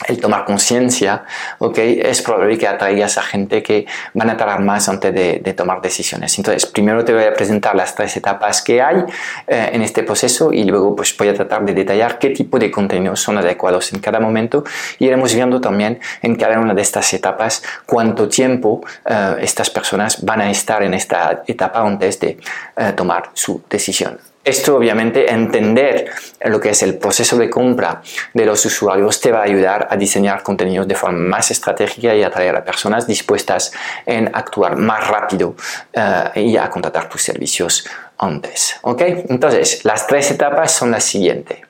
el 0.08 0.20
tomar 0.20 0.46
conciencia, 0.46 1.26
¿okay? 1.58 2.00
es 2.02 2.22
probable 2.22 2.58
que 2.58 2.68
atraigas 2.68 3.18
a 3.18 3.22
gente 3.22 3.62
que 3.62 3.86
van 4.14 4.30
a 4.30 4.38
tardar 4.38 4.62
más 4.62 4.88
antes 4.88 5.14
de, 5.14 5.54
tomar 5.54 5.82
decisiones. 5.82 6.38
Entonces, 6.38 6.66
primero 6.68 7.04
te 7.04 7.14
voy 7.14 7.24
a 7.24 7.34
presentar 7.34 7.76
las 7.76 7.94
tres 7.96 8.16
etapas 8.16 8.62
que 8.62 8.82
hay 8.82 9.04
eh, 9.48 9.72
en 9.74 9.82
este 9.82 10.04
proceso 10.04 10.54
y 10.54 10.64
luego 10.64 10.96
pues 10.96 11.18
voy 11.18 11.28
a 11.28 11.34
tratar 11.34 11.66
de 11.66 11.74
detallar 11.74 12.18
qué 12.18 12.30
tipo 12.30 12.58
de 12.60 12.72
contenidos 12.72 13.20
son 13.20 13.38
adecuados 13.38 13.92
en 13.92 14.00
cada 14.00 14.20
momento 14.20 14.64
y 15.00 15.08
iremos 15.08 15.34
viendo 15.34 15.60
también 15.60 16.00
en 16.22 16.36
cada 16.36 16.60
una 16.60 16.74
de 16.74 16.82
estas 16.82 17.14
etapas 17.14 17.62
cuánto 17.86 18.30
tiempo 18.30 18.82
eh, 19.06 19.36
estas 19.42 19.70
personas 19.70 20.24
van 20.24 20.42
a 20.42 20.52
estar 20.52 20.82
en 20.84 20.94
esta 20.94 21.44
etapa 21.46 21.82
antes 21.82 22.20
de 22.20 22.38
eh, 22.78 22.94
tomar 22.96 23.32
su 23.34 23.62
decisión. 23.70 24.29
Esto 24.50 24.78
obviamente 24.78 25.32
entender 25.32 26.10
lo 26.46 26.60
que 26.60 26.72
es 26.72 26.82
el 26.82 26.98
proceso 26.98 27.38
de 27.38 27.52
compra 27.52 28.02
de 28.34 28.46
los 28.48 28.66
usuarios 28.66 29.22
te 29.22 29.32
va 29.32 29.42
a 29.42 29.44
ayudar 29.44 29.88
a 29.92 29.96
diseñar 29.96 30.42
contenidos 30.42 30.88
de 30.88 30.96
forma 30.96 31.20
más 31.20 31.52
estratégica 31.52 32.16
y 32.16 32.24
atraer 32.24 32.56
a 32.56 32.64
personas 32.64 33.06
dispuestas 33.06 33.72
en 34.08 34.28
actuar 34.34 34.76
más 34.76 35.08
rápido 35.08 35.56
eh, 35.94 36.42
y 36.42 36.58
a 36.58 36.68
contratar 36.68 37.08
tus 37.08 37.22
servicios 37.22 37.88
antes. 38.18 38.76
¿ok? 38.82 39.02
Entonces, 39.30 39.86
las 39.86 40.08
tres 40.08 40.32
etapas 40.32 40.72
son 40.72 40.90
las 40.90 41.04
siguientes. 41.04 41.69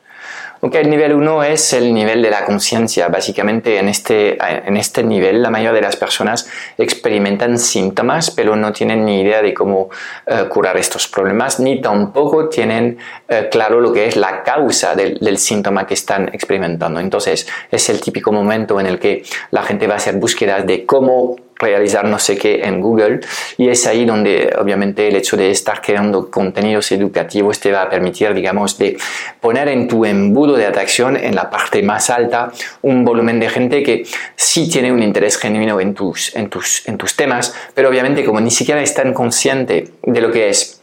Okay, 0.61 0.81
el 0.81 0.89
nivel 0.89 1.13
1 1.13 1.43
es 1.45 1.71
el 1.71 1.93
nivel 1.93 2.21
de 2.21 2.29
la 2.29 2.43
conciencia. 2.43 3.07
Básicamente 3.07 3.77
en 3.77 3.87
este, 3.87 4.37
en 4.67 4.75
este 4.75 5.03
nivel 5.03 5.41
la 5.41 5.49
mayoría 5.49 5.71
de 5.71 5.81
las 5.81 5.95
personas 5.95 6.49
experimentan 6.77 7.57
síntomas, 7.57 8.29
pero 8.31 8.57
no 8.57 8.73
tienen 8.73 9.05
ni 9.05 9.21
idea 9.21 9.41
de 9.41 9.53
cómo 9.53 9.89
eh, 10.27 10.45
curar 10.49 10.75
estos 10.75 11.07
problemas, 11.07 11.61
ni 11.61 11.79
tampoco 11.79 12.49
tienen 12.49 12.97
eh, 13.29 13.47
claro 13.49 13.79
lo 13.79 13.93
que 13.93 14.07
es 14.07 14.17
la 14.17 14.43
causa 14.43 14.95
del, 14.95 15.17
del, 15.19 15.37
síntoma 15.37 15.87
que 15.87 15.93
están 15.93 16.27
experimentando. 16.33 16.99
Entonces 16.99 17.47
es 17.71 17.89
el 17.89 18.01
típico 18.01 18.33
momento 18.33 18.81
en 18.81 18.87
el 18.87 18.99
que 18.99 19.23
la 19.51 19.63
gente 19.63 19.87
va 19.87 19.93
a 19.93 19.97
hacer 19.97 20.15
búsquedas 20.15 20.67
de 20.67 20.85
cómo 20.85 21.37
realizar 21.67 22.05
no 22.05 22.19
sé 22.19 22.37
qué 22.37 22.61
en 22.63 22.81
Google. 22.81 23.19
Y 23.57 23.69
es 23.69 23.85
ahí 23.85 24.05
donde 24.05 24.53
obviamente 24.57 25.07
el 25.07 25.15
hecho 25.15 25.35
de 25.35 25.51
estar 25.51 25.81
creando 25.81 26.31
contenidos 26.31 26.91
educativos 26.91 27.59
te 27.59 27.71
va 27.71 27.83
a 27.83 27.89
permitir 27.89 28.33
digamos 28.33 28.77
de 28.77 28.97
poner 29.41 29.67
en 29.67 29.87
tu 29.87 30.05
embudo 30.05 30.55
de 30.55 30.65
atracción 30.65 31.17
en 31.17 31.35
la 31.35 31.49
parte 31.49 31.83
más 31.83 32.09
alta 32.09 32.51
un 32.81 33.03
volumen 33.03 33.39
de 33.39 33.49
gente 33.49 33.83
que 33.83 34.05
sí 34.35 34.69
tiene 34.69 34.91
un 34.91 35.03
interés 35.03 35.37
genuino 35.37 35.79
en 35.79 35.93
tus, 35.93 36.35
en 36.35 36.49
tus, 36.49 36.87
en 36.87 36.97
tus 36.97 37.15
temas 37.15 37.53
pero 37.73 37.89
obviamente 37.89 38.23
como 38.23 38.39
ni 38.41 38.51
siquiera 38.51 38.81
están 38.81 39.13
conscientes 39.13 39.89
de 40.03 40.21
lo 40.21 40.31
que 40.31 40.49
es 40.49 40.78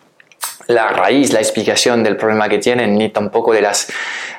la 0.68 0.88
raíz, 0.88 1.32
la 1.32 1.40
explicación 1.40 2.02
del 2.02 2.16
problema 2.16 2.48
que 2.48 2.58
tienen, 2.58 2.96
ni 2.96 3.08
tampoco 3.10 3.52
de 3.52 3.62
las 3.62 3.88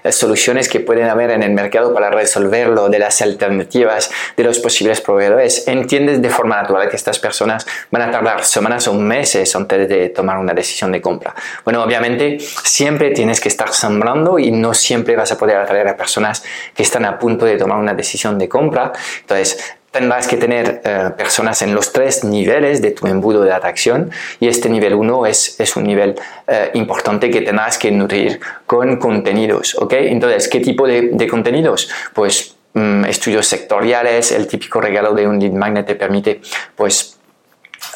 eh, 0.03 0.11
soluciones 0.11 0.69
que 0.69 0.79
pueden 0.79 1.09
haber 1.09 1.31
en 1.31 1.43
el 1.43 1.51
mercado 1.51 1.93
para 1.93 2.09
resolverlo, 2.09 2.89
de 2.89 2.99
las 2.99 3.21
alternativas, 3.21 4.11
de 4.35 4.43
los 4.43 4.59
posibles 4.59 5.01
proveedores. 5.01 5.67
Entiendes 5.67 6.21
de 6.21 6.29
forma 6.29 6.61
natural 6.61 6.89
que 6.89 6.95
estas 6.95 7.19
personas 7.19 7.65
van 7.91 8.01
a 8.01 8.11
tardar 8.11 8.43
semanas 8.43 8.87
o 8.87 8.93
meses 8.93 9.55
antes 9.55 9.87
de 9.87 10.09
tomar 10.09 10.37
una 10.37 10.53
decisión 10.53 10.91
de 10.91 11.01
compra. 11.01 11.33
Bueno, 11.63 11.83
obviamente 11.83 12.37
siempre 12.39 13.11
tienes 13.11 13.39
que 13.39 13.49
estar 13.49 13.71
sembrando 13.73 14.39
y 14.39 14.51
no 14.51 14.73
siempre 14.73 15.15
vas 15.15 15.31
a 15.31 15.37
poder 15.37 15.57
atraer 15.57 15.87
a 15.87 15.97
personas 15.97 16.43
que 16.75 16.83
están 16.83 17.05
a 17.05 17.17
punto 17.17 17.45
de 17.45 17.57
tomar 17.57 17.77
una 17.77 17.93
decisión 17.93 18.37
de 18.37 18.49
compra. 18.49 18.91
Entonces, 19.21 19.77
tendrás 19.97 20.27
que 20.27 20.37
tener 20.37 20.81
eh, 20.83 21.09
personas 21.17 21.61
en 21.61 21.73
los 21.73 21.91
tres 21.91 22.23
niveles 22.23 22.81
de 22.81 22.91
tu 22.91 23.07
embudo 23.07 23.43
de 23.43 23.51
atracción 23.51 24.11
y 24.39 24.47
este 24.47 24.69
nivel 24.69 24.93
1 24.93 25.25
es, 25.25 25.59
es, 25.59 25.75
un 25.75 25.83
nivel 25.83 26.15
eh, 26.47 26.71
importante 26.75 27.29
que 27.29 27.41
tendrás 27.41 27.77
que 27.77 27.91
nutrir 27.91 28.39
con 28.65 28.97
contenidos, 28.97 29.75
¿ok? 29.75 29.93
Entonces, 29.93 30.47
¿qué 30.47 30.59
tipo 30.59 30.87
de, 30.87 31.09
de 31.13 31.27
contenidos? 31.27 31.89
Pues 32.13 32.55
mm, 32.73 33.05
estudios 33.05 33.47
sectoriales, 33.47 34.31
el 34.31 34.47
típico 34.47 34.79
regalo 34.79 35.13
de 35.13 35.27
un 35.27 35.39
lead 35.39 35.53
magnet 35.53 35.87
te 35.87 35.95
permite 35.95 36.41
pues 36.75 37.16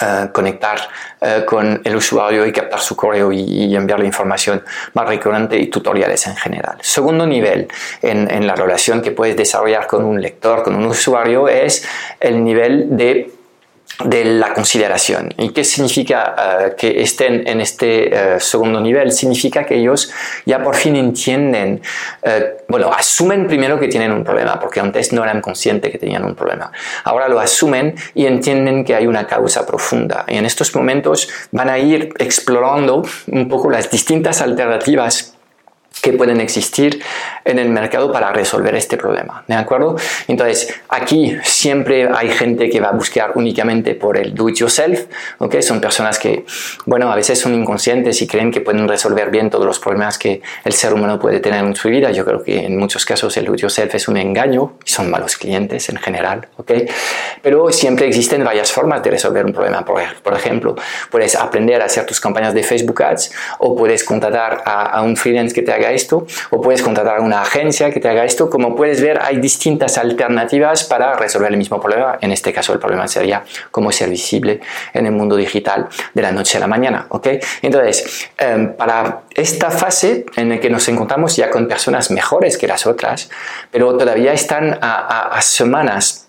eh, 0.01 0.29
conectar 0.31 0.79
uh, 1.21 1.45
con 1.45 1.81
el 1.83 1.95
usuario 1.95 2.45
y 2.45 2.51
captar 2.51 2.79
su 2.79 2.95
correo 2.95 3.31
y, 3.31 3.75
enviarle 3.75 4.05
información 4.05 4.63
más 4.93 5.07
recurrente 5.07 5.57
y 5.57 5.67
tutoriales 5.67 6.25
en 6.27 6.35
general. 6.35 6.77
Segundo 6.81 7.25
nivel 7.25 7.67
en 8.01 8.47
la 8.47 8.55
relación 8.55 9.01
que 9.01 9.11
puedes 9.11 9.35
desarrollar 9.35 9.87
con 9.87 10.03
un 10.03 10.21
lector, 10.21 10.63
con 10.63 10.75
un 10.75 10.85
usuario, 10.85 11.47
es 11.47 11.87
el 12.19 12.43
nivel 12.43 12.97
de 12.97 13.31
de 14.05 14.25
la 14.25 14.53
consideración. 14.53 15.33
¿Y 15.37 15.49
qué 15.49 15.63
significa 15.63 16.35
uh, 16.35 16.75
que 16.75 17.01
estén 17.01 17.47
en 17.47 17.61
este 17.61 18.11
uh, 18.35 18.39
segundo 18.39 18.79
nivel? 18.79 19.11
Significa 19.11 19.65
que 19.65 19.75
ellos 19.75 20.11
ya 20.45 20.63
por 20.63 20.75
fin 20.75 20.95
entienden, 20.95 21.81
uh, 22.23 22.29
bueno, 22.67 22.91
asumen 22.91 23.47
primero 23.47 23.79
que 23.79 23.87
tienen 23.87 24.11
un 24.11 24.23
problema, 24.23 24.59
porque 24.59 24.79
antes 24.79 25.13
no 25.13 25.23
eran 25.23 25.41
conscientes 25.41 25.91
que 25.91 25.97
tenían 25.97 26.23
un 26.25 26.35
problema. 26.35 26.71
Ahora 27.03 27.27
lo 27.27 27.39
asumen 27.39 27.95
y 28.13 28.25
entienden 28.25 28.83
que 28.83 28.95
hay 28.95 29.07
una 29.07 29.27
causa 29.27 29.65
profunda. 29.65 30.25
Y 30.27 30.37
en 30.37 30.45
estos 30.45 30.75
momentos 30.75 31.29
van 31.51 31.69
a 31.69 31.77
ir 31.77 32.13
explorando 32.17 33.03
un 33.27 33.47
poco 33.47 33.69
las 33.69 33.89
distintas 33.89 34.41
alternativas 34.41 35.35
que 36.01 36.13
pueden 36.13 36.41
existir 36.41 37.01
en 37.45 37.59
el 37.59 37.69
mercado 37.69 38.11
para 38.11 38.31
resolver 38.31 38.75
este 38.75 38.97
problema. 38.97 39.43
¿De 39.47 39.55
acuerdo? 39.55 39.95
Entonces, 40.27 40.73
aquí 40.89 41.37
siempre 41.43 42.09
hay 42.13 42.29
gente 42.29 42.69
que 42.69 42.79
va 42.79 42.89
a 42.89 42.91
buscar 42.91 43.31
únicamente 43.35 43.95
por 43.95 44.17
el 44.17 44.33
do 44.33 44.49
it 44.49 44.55
yourself, 44.55 45.05
¿ok? 45.37 45.61
Son 45.61 45.79
personas 45.79 46.17
que, 46.19 46.45
bueno, 46.85 47.11
a 47.11 47.15
veces 47.15 47.39
son 47.39 47.53
inconscientes 47.53 48.21
y 48.21 48.27
creen 48.27 48.51
que 48.51 48.61
pueden 48.61 48.87
resolver 48.87 49.29
bien 49.29 49.49
todos 49.49 49.65
los 49.65 49.79
problemas 49.79 50.17
que 50.17 50.41
el 50.63 50.73
ser 50.73 50.93
humano 50.93 51.19
puede 51.19 51.39
tener 51.39 51.63
en 51.63 51.75
su 51.75 51.89
vida. 51.89 52.11
Yo 52.11 52.25
creo 52.25 52.43
que 52.43 52.65
en 52.65 52.77
muchos 52.77 53.05
casos 53.05 53.35
el 53.37 53.45
do 53.45 53.53
it 53.53 53.61
yourself 53.61 53.93
es 53.95 54.07
un 54.07 54.17
engaño 54.17 54.73
y 54.85 54.89
son 54.89 55.09
malos 55.09 55.37
clientes 55.37 55.89
en 55.89 55.97
general, 55.97 56.47
¿ok? 56.57 56.71
Pero 57.41 57.71
siempre 57.71 58.07
existen 58.07 58.43
varias 58.43 58.71
formas 58.71 59.03
de 59.03 59.11
resolver 59.11 59.45
un 59.45 59.53
problema. 59.53 59.85
Por, 59.85 60.33
ejemplo, 60.33 60.75
puedes 61.09 61.35
aprender 61.35 61.81
a 61.81 61.85
hacer 61.85 62.05
tus 62.05 62.19
campañas 62.19 62.53
de 62.53 62.63
Facebook 62.63 63.03
Ads 63.03 63.31
o 63.59 63.75
puedes 63.75 64.03
contratar 64.03 64.63
a, 64.65 64.85
a 64.85 65.01
un 65.01 65.15
freelance 65.15 65.53
que 65.53 65.61
te 65.61 65.71
haga 65.71 65.90
esto 65.91 66.25
o 66.49 66.61
puedes 66.61 66.81
contratar 66.81 67.17
a 67.17 67.21
una 67.21 67.41
agencia 67.41 67.91
que 67.91 67.99
te 67.99 68.09
haga 68.09 68.25
esto. 68.25 68.49
Como 68.49 68.75
puedes 68.75 69.01
ver, 69.01 69.19
hay 69.21 69.37
distintas 69.37 69.97
alternativas 69.97 70.83
para 70.83 71.15
resolver 71.15 71.51
el 71.51 71.57
mismo 71.57 71.79
problema. 71.79 72.17
En 72.21 72.31
este 72.31 72.53
caso, 72.53 72.73
el 72.73 72.79
problema 72.79 73.07
sería 73.07 73.43
cómo 73.71 73.91
ser 73.91 74.09
visible 74.09 74.61
en 74.93 75.05
el 75.05 75.11
mundo 75.11 75.35
digital 75.35 75.87
de 76.13 76.21
la 76.21 76.31
noche 76.31 76.57
a 76.57 76.61
la 76.61 76.67
mañana. 76.67 77.05
¿ok? 77.09 77.27
Entonces, 77.61 78.29
um, 78.55 78.73
para 78.73 79.21
esta 79.35 79.71
fase 79.71 80.25
en 80.35 80.49
la 80.49 80.59
que 80.59 80.69
nos 80.69 80.87
encontramos 80.87 81.35
ya 81.35 81.49
con 81.49 81.67
personas 81.67 82.11
mejores 82.11 82.57
que 82.57 82.67
las 82.67 82.85
otras, 82.85 83.29
pero 83.71 83.97
todavía 83.97 84.33
están 84.33 84.77
a, 84.81 85.39
semanas 85.41 86.27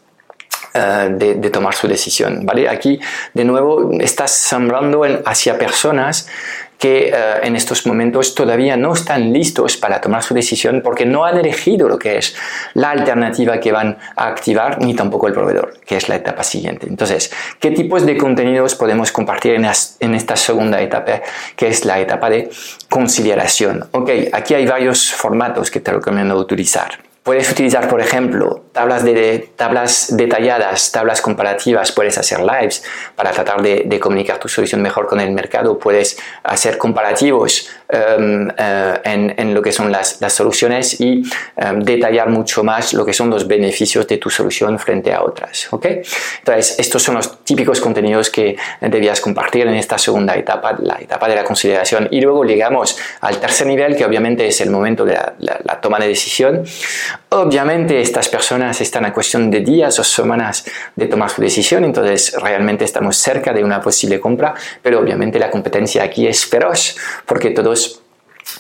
Uh, 0.75 1.15
de, 1.19 1.51
tomar 1.51 1.75
su 1.75 1.87
decisión. 1.87 2.47
¿vale? 2.47 2.67
Aquí, 2.67 2.99
de 3.35 3.45
nuevo, 3.45 3.91
estás 4.01 4.31
sembrando 4.31 5.05
hacia 5.27 5.59
personas 5.59 6.29
que 6.83 7.15
uh, 7.15 7.47
en 7.47 7.55
estos 7.55 7.87
momentos 7.87 8.35
todavía 8.35 8.77
no 8.77 8.93
están 8.93 9.33
listos 9.33 9.77
para 9.77 10.01
tomar 10.01 10.25
su 10.25 10.35
decisión 10.35 10.81
porque 10.83 11.07
no 11.07 11.25
han 11.25 11.39
elegido 11.39 11.89
lo 11.89 11.97
que 11.97 12.19
es 12.19 12.35
la 12.75 12.91
alternativa 12.91 13.61
que 13.61 13.71
van 13.71 13.99
a 14.17 14.27
activar 14.27 14.83
ni 14.83 14.93
tampoco 14.93 15.29
el 15.29 15.33
proveedor, 15.33 15.75
que 15.87 15.95
es 15.97 16.09
la 16.09 16.17
etapa 16.17 16.43
siguiente. 16.43 16.89
Entonces, 16.89 17.33
¿qué 17.61 17.71
tipos 17.71 18.05
de 18.05 18.17
contenidos 18.17 18.75
podemos 18.75 19.13
compartir 19.13 19.55
en, 19.55 20.15
esta 20.17 20.35
segunda 20.35 20.81
etapa, 20.81 21.23
que 21.55 21.69
es 21.69 21.85
la 21.85 22.01
etapa 22.01 22.29
de 22.29 22.51
consideración? 22.89 23.87
Ok, 23.93 24.11
aquí 24.33 24.55
hay 24.55 24.67
varios 24.67 25.13
formatos 25.13 25.71
que 25.71 25.79
te 25.79 25.93
recomiendo 25.93 26.37
utilizar. 26.37 26.99
Puedes 27.23 27.49
utilizar, 27.53 27.89
por 27.89 28.01
ejemplo, 28.01 28.65
tablas, 28.73 29.05
de, 29.05 29.49
tablas 29.55 30.17
detalladas, 30.17 30.91
tablas 30.91 31.21
comparativas, 31.21 31.93
puedes 31.93 32.19
hacer 32.19 32.41
lives 32.41 32.83
para 33.15 33.31
tratar 33.31 33.63
de, 33.63 33.85
de 33.87 34.01
comunicar 34.01 34.41
tu 34.41 34.49
solución 34.49 34.83
mejor 34.83 35.07
con 35.07 35.21
el 35.21 35.31
mercado, 35.31 35.79
puedes 35.79 36.19
hacer 36.43 36.79
comparativos 36.79 37.69
um, 37.93 38.49
uh, 38.49 38.53
en, 39.05 39.35
en, 39.37 39.55
lo 39.55 39.63
que 39.63 39.73
son 39.73 39.93
las, 39.93 40.21
las 40.21 40.33
soluciones 40.33 41.01
y 41.01 41.23
um, 41.57 41.81
detallar 41.81 42.29
mucho 42.29 42.65
más 42.65 42.93
lo 42.95 43.05
que 43.05 43.13
son 43.13 43.31
los 43.31 43.47
beneficios 43.47 44.07
de 44.07 44.19
tu 44.19 44.31
solución 44.31 44.79
frente 44.79 45.13
a 45.13 45.23
otras. 45.23 45.73
¿okay? 45.73 46.03
Entonces, 46.39 46.79
estos 46.79 47.03
son 47.03 47.17
los 47.17 47.45
típicos 47.45 47.81
contenidos 47.81 48.31
que 48.31 48.57
debías 48.81 49.21
compartir 49.21 49.67
en 49.67 49.75
esta 49.75 49.99
segunda 49.99 50.35
etapa, 50.35 50.77
la 50.81 50.99
etapa 51.01 51.29
de 51.29 51.37
la 51.37 51.45
consideración. 51.45 52.09
Y 52.11 52.21
luego 52.21 52.45
llegamos 52.45 52.99
al 53.21 53.39
tercer 53.39 53.67
nivel, 53.67 53.97
que 53.97 54.05
obviamente 54.05 54.47
es 54.47 54.61
el 54.61 54.71
momento 54.71 55.05
de 55.05 55.15
la, 55.15 55.35
la, 55.39 55.61
la 55.63 55.81
toma 55.81 55.99
de 55.99 56.09
decisión. 56.09 56.65
Obviamente 57.35 57.99
estas 57.99 58.29
personas 58.29 58.79
están 58.83 59.07
a 59.07 59.13
cuestión 59.15 59.51
de 59.51 59.61
días 59.61 59.99
o 59.99 60.05
semanas 60.05 60.67
de 60.95 61.07
tomar 61.07 61.31
su 61.31 61.41
decisión, 61.41 61.83
entonces 61.83 62.35
realmente 62.39 62.85
estamos 62.85 63.17
cerca 63.17 63.55
de 63.55 63.65
una 63.65 63.81
posible 63.81 64.21
compra, 64.21 64.53
pero 64.83 65.01
obviamente 65.01 65.39
la 65.39 65.51
competencia 65.51 66.03
aquí 66.03 66.27
es 66.27 66.45
feroz 66.45 66.95
porque 67.25 67.49
todos 67.49 68.02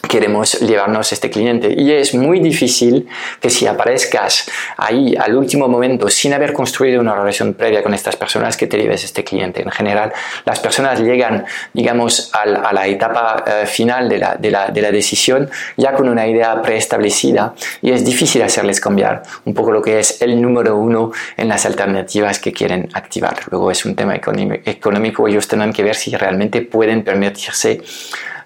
queremos 0.09 0.61
llevarnos 0.61 1.13
este 1.13 1.31
cliente. 1.31 1.75
Y 1.77 1.93
es 1.93 2.15
muy 2.15 2.41
difícil 2.41 3.09
que 3.41 3.51
si 3.51 3.67
aparezcas 3.67 4.51
ahí 4.77 5.15
al 5.17 5.37
último 5.37 5.69
momento 5.69 6.09
sin 6.09 6.33
haber 6.33 6.53
construido 6.53 7.01
una 7.01 7.15
relación 7.15 7.55
previa 7.55 7.83
con 7.83 7.95
estas 7.95 8.17
personas 8.17 8.57
que 8.57 8.67
te 8.67 8.79
lleves 8.79 9.05
este 9.05 9.25
cliente. 9.25 9.63
En 9.63 9.71
general 9.71 10.13
las 10.45 10.61
personas 10.61 11.01
llegan 11.01 11.45
digamos 11.73 12.31
a 12.33 12.47
la, 12.47 12.61
a 12.61 12.73
la 12.73 12.87
etapa 12.87 13.45
uh, 13.47 13.67
final 13.67 14.09
de 14.09 14.19
la, 14.19 14.37
de, 14.37 14.51
la, 14.51 14.69
de 14.69 14.83
la, 14.83 14.91
decisión 14.93 15.51
ya 15.77 15.95
con 15.95 16.09
una 16.09 16.27
idea 16.27 16.61
preestablecida 16.61 17.55
y 17.81 17.91
es 17.91 18.05
difícil 18.05 18.43
hacerles 18.43 18.81
cambiar 18.81 19.23
un 19.45 19.55
poco 19.55 19.73
lo 19.73 19.81
que 19.81 19.99
es 19.99 20.21
el 20.23 20.41
número 20.41 20.77
uno 20.77 21.13
en 21.37 21.49
las 21.49 21.65
alternativas 21.67 22.39
que 22.39 22.53
quieren 22.53 22.89
activar. 22.93 23.37
Luego 23.51 23.71
es 23.71 23.85
un 23.85 23.95
tema 23.95 24.15
económico 24.15 25.29
ellos 25.29 25.49
tendrán 25.49 25.73
que 25.73 25.83
ver 25.83 25.95
si 25.95 26.15
realmente 26.15 26.63
pueden 26.63 27.03
permitirse 27.03 27.81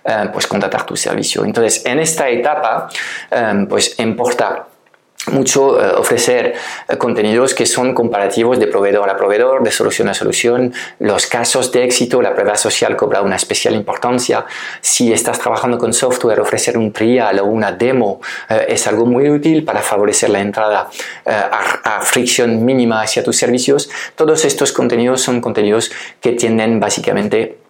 eh, 0.07 0.29
pues 0.33 0.47
contratar 0.47 0.85
tu 0.87 0.97
servicio. 0.97 1.45
Entonces, 1.45 1.85
en 1.85 1.99
esta 1.99 2.29
etapa, 2.29 2.89
eh, 3.31 3.67
pues 3.69 3.99
importa 3.99 4.67
mucho 5.33 5.81
eh, 5.81 5.93
ofrecer 5.97 6.55
eh, 6.89 6.97
contenidos 6.97 7.55
que 7.55 7.67
son 7.67 7.95
comparativos 7.95 8.59
de 8.59 8.67
proveedor 8.67 9.09
a 9.11 9.17
proveedor, 9.17 9.63
de 9.63 9.71
solución 9.71 10.09
a 10.09 10.15
solución, 10.15 10.73
los 11.01 11.27
casos 11.27 11.73
de 11.73 11.85
éxito, 11.85 12.23
la 12.23 12.35
prueba 12.35 12.57
social 12.57 12.97
cobra 12.97 13.23
una 13.23 13.37
especial 13.37 13.75
importancia. 13.75 14.47
Si 14.81 15.13
estás 15.13 15.39
trabajando 15.39 15.79
con 15.79 15.93
software, 15.93 16.41
ofrecer 16.41 16.79
un 16.79 16.93
trial 16.93 17.41
o 17.41 17.47
una 17.47 17.73
demo 17.73 18.21
eh, 18.49 18.67
es 18.69 18.87
algo 18.87 19.07
muy 19.07 19.29
útil 19.29 19.65
para 19.65 19.81
favorecer 19.81 20.31
la 20.31 20.41
entrada 20.41 20.89
a, 21.25 21.97
a 21.97 22.01
fricción 22.03 22.65
mínima 22.65 23.03
hacia 23.03 23.25
tus 23.25 23.37
servicios. 23.37 23.91
Todos 24.15 24.45
estos 24.45 24.73
contenidos 24.73 25.23
son 25.23 25.41
contenidos 25.41 25.91
que 26.21 26.33
tienden 26.33 26.79
básicamente 26.79 27.66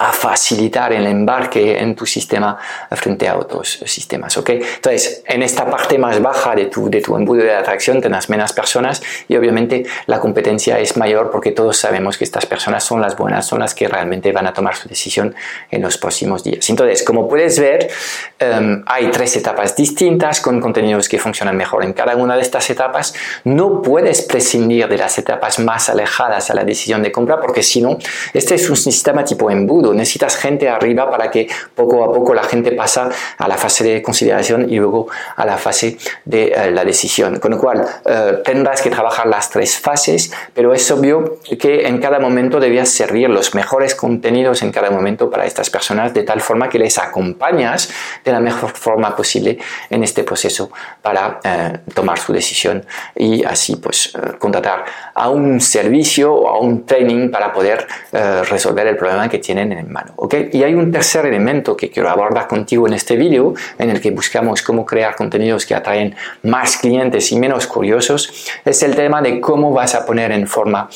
a 0.00 0.12
facilitar 0.12 0.94
el 0.94 1.06
embarque 1.06 1.78
en 1.78 1.94
tu 1.94 2.06
sistema 2.06 2.56
frente 2.90 3.28
a 3.28 3.36
otros 3.36 3.80
sistemas. 3.84 4.34
¿ok? 4.38 4.48
Entonces, 4.48 5.22
en 5.26 5.42
esta 5.42 5.68
parte 5.68 5.98
más 5.98 6.22
baja 6.22 6.54
de 6.54 6.66
tu, 6.66 6.88
de 6.88 7.02
tu 7.02 7.14
embudo 7.16 7.42
de 7.42 7.54
atracción 7.54 8.00
tendrás 8.00 8.30
menos 8.30 8.54
personas 8.54 9.02
y 9.28 9.36
obviamente 9.36 9.84
la 10.06 10.18
competencia 10.18 10.78
es 10.78 10.96
mayor 10.96 11.30
porque 11.30 11.52
todos 11.52 11.76
sabemos 11.76 12.16
que 12.16 12.24
estas 12.24 12.46
personas 12.46 12.82
son 12.82 13.02
las 13.02 13.14
buenas, 13.14 13.46
son 13.46 13.58
las 13.58 13.74
que 13.74 13.88
realmente 13.88 14.32
van 14.32 14.46
a 14.46 14.54
tomar 14.54 14.74
su 14.74 14.88
decisión 14.88 15.34
en 15.70 15.82
los 15.82 15.98
próximos 15.98 16.44
días. 16.44 16.70
Entonces, 16.70 17.02
como 17.02 17.28
puedes 17.28 17.60
ver, 17.60 17.90
em, 18.38 18.82
hay 18.86 19.10
tres 19.10 19.36
etapas 19.36 19.76
distintas 19.76 20.40
con 20.40 20.62
contenidos 20.62 21.10
que 21.10 21.18
funcionan 21.18 21.58
mejor 21.58 21.84
en 21.84 21.92
cada 21.92 22.16
una 22.16 22.36
de 22.36 22.42
estas 22.42 22.70
etapas. 22.70 23.14
No 23.44 23.82
puedes 23.82 24.22
prescindir 24.22 24.88
de 24.88 24.96
las 24.96 25.18
etapas 25.18 25.58
más 25.58 25.90
alejadas 25.90 26.50
a 26.50 26.54
la 26.54 26.64
decisión 26.64 27.02
de 27.02 27.12
compra 27.12 27.38
porque 27.38 27.62
si 27.62 27.82
no, 27.82 27.98
este 28.32 28.54
es 28.54 28.70
un 28.70 28.76
sistema 28.76 29.24
tipo 29.24 29.50
embudo 29.50 29.89
necesitas 29.94 30.36
gente 30.36 30.68
arriba 30.68 31.10
para 31.10 31.30
que 31.30 31.48
poco 31.74 32.04
a 32.04 32.12
poco 32.12 32.34
la 32.34 32.44
gente 32.44 32.72
pasa 32.72 33.08
a 33.38 33.48
la 33.48 33.56
fase 33.56 33.84
de 33.84 34.02
consideración 34.02 34.70
y 34.70 34.76
luego 34.76 35.08
a 35.36 35.44
la 35.44 35.56
fase 35.56 35.96
de 36.24 36.52
eh, 36.54 36.70
la 36.70 36.84
decisión. 36.84 37.38
Con 37.38 37.52
lo 37.52 37.58
cual 37.58 37.86
eh, 38.04 38.42
tendrás 38.44 38.82
que 38.82 38.90
trabajar 38.90 39.26
las 39.26 39.50
tres 39.50 39.78
fases, 39.78 40.32
pero 40.54 40.72
es 40.74 40.90
obvio 40.90 41.38
que 41.58 41.86
en 41.86 41.98
cada 41.98 42.18
momento 42.18 42.60
debías 42.60 42.88
servir 42.88 43.28
los 43.30 43.54
mejores 43.54 43.94
contenidos 43.94 44.62
en 44.62 44.72
cada 44.72 44.90
momento 44.90 45.30
para 45.30 45.44
estas 45.44 45.70
personas 45.70 46.14
de 46.14 46.22
tal 46.22 46.40
forma 46.40 46.68
que 46.68 46.78
les 46.78 46.98
acompañas 46.98 47.90
de 48.24 48.32
la 48.32 48.40
mejor 48.40 48.70
forma 48.70 49.14
posible 49.16 49.58
en 49.88 50.04
este 50.04 50.24
proceso 50.24 50.70
para 51.02 51.40
eh, 51.44 51.78
tomar 51.94 52.18
su 52.18 52.32
decisión 52.32 52.84
y 53.14 53.44
así 53.44 53.76
pues 53.76 54.12
contratar 54.38 54.84
a 55.14 55.28
un 55.30 55.60
servicio 55.60 56.32
o 56.32 56.48
a 56.48 56.58
un 56.58 56.86
training 56.86 57.30
para 57.30 57.52
poder 57.52 57.86
resolver 58.12 58.86
el 58.86 58.96
problema 58.96 59.28
que 59.28 59.38
tienen 59.38 59.69
en 59.78 59.92
mano. 59.92 60.14
Y 60.52 60.62
hay 60.62 60.74
un 60.74 60.90
tercer 60.90 61.26
elemento 61.26 61.76
que 61.76 61.90
quiero 61.90 62.10
abordar 62.10 62.46
contigo 62.48 62.86
en 62.86 62.94
este 62.94 63.16
vídeo, 63.16 63.54
en 63.78 63.90
el 63.90 64.00
que 64.00 64.10
buscamos 64.10 64.62
cómo 64.62 64.84
crear 64.84 65.14
contenidos 65.16 65.66
que 65.66 65.74
atraen 65.74 66.14
más 66.42 66.76
clientes 66.76 67.32
y 67.32 67.38
menos 67.38 67.66
curiosos, 67.66 68.50
es 68.64 68.82
el 68.82 68.94
tema 68.94 69.22
de 69.22 69.40
cómo 69.40 69.72
vas 69.72 69.94
a 69.94 70.04
poner 70.04 70.32
en 70.32 70.46
forma 70.46 70.88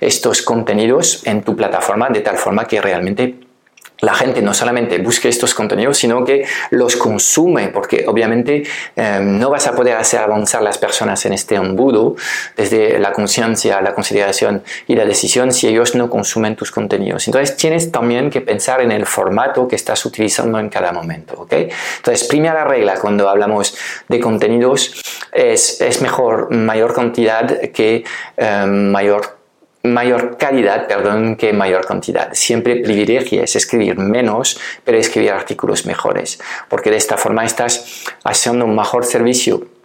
estos 0.00 0.42
contenidos 0.42 1.26
en 1.26 1.42
tu 1.42 1.56
plataforma 1.56 2.08
de 2.08 2.20
tal 2.20 2.36
forma 2.36 2.66
que 2.66 2.80
realmente 2.80 3.47
la 4.00 4.14
gente 4.14 4.42
no 4.42 4.54
solamente 4.54 4.98
busque 4.98 5.28
estos 5.28 5.54
contenidos, 5.54 5.98
sino 5.98 6.24
que 6.24 6.44
los 6.70 6.96
consume, 6.96 7.68
porque 7.68 8.04
obviamente 8.06 8.62
em, 8.94 9.38
no 9.38 9.50
vas 9.50 9.66
a 9.66 9.72
poder 9.72 9.96
hacer 9.96 10.20
avanzar 10.20 10.62
las 10.62 10.78
personas 10.78 11.24
en 11.26 11.32
este 11.32 11.56
embudo 11.56 12.16
desde 12.56 12.98
la 12.98 13.12
conciencia, 13.12 13.80
la 13.80 13.94
consideración 13.94 14.62
y 14.86 14.94
la 14.94 15.04
decisión 15.04 15.52
si 15.52 15.66
ellos 15.68 15.94
no 15.94 16.08
consumen 16.08 16.56
tus 16.56 16.70
contenidos. 16.70 17.26
Entonces 17.26 17.56
tienes 17.56 17.90
también 17.90 18.30
que 18.30 18.40
pensar 18.40 18.80
en 18.80 18.92
el 18.92 19.06
formato 19.06 19.66
que 19.66 19.76
estás 19.76 20.04
utilizando 20.04 20.58
en 20.58 20.68
cada 20.68 20.92
momento. 20.92 21.34
¿ok? 21.36 21.52
Entonces, 21.96 22.26
primera 22.28 22.64
regla 22.64 22.94
cuando 23.00 23.28
hablamos 23.28 23.76
de 24.08 24.20
contenidos 24.20 25.02
es, 25.32 25.80
es 25.80 26.00
mejor 26.02 26.50
mayor 26.50 26.94
cantidad 26.94 27.60
que 27.70 28.04
em, 28.36 28.90
mayor 28.90 29.37
mayor 29.82 30.36
calidad, 30.36 30.86
perdón, 30.86 31.36
que 31.36 31.52
mayor 31.52 31.86
cantidad. 31.86 32.30
Siempre 32.32 32.76
privilegies 32.76 33.56
escribir 33.56 33.96
menos, 33.98 34.60
pero 34.84 34.98
escribir 34.98 35.32
artículos 35.32 35.86
mejores, 35.86 36.40
porque 36.68 36.90
de 36.90 36.96
esta 36.96 37.16
forma 37.16 37.44
estás 37.44 38.04
haciendo 38.24 38.64
un 38.64 38.74
mejor 38.74 39.04
servicio 39.04 39.77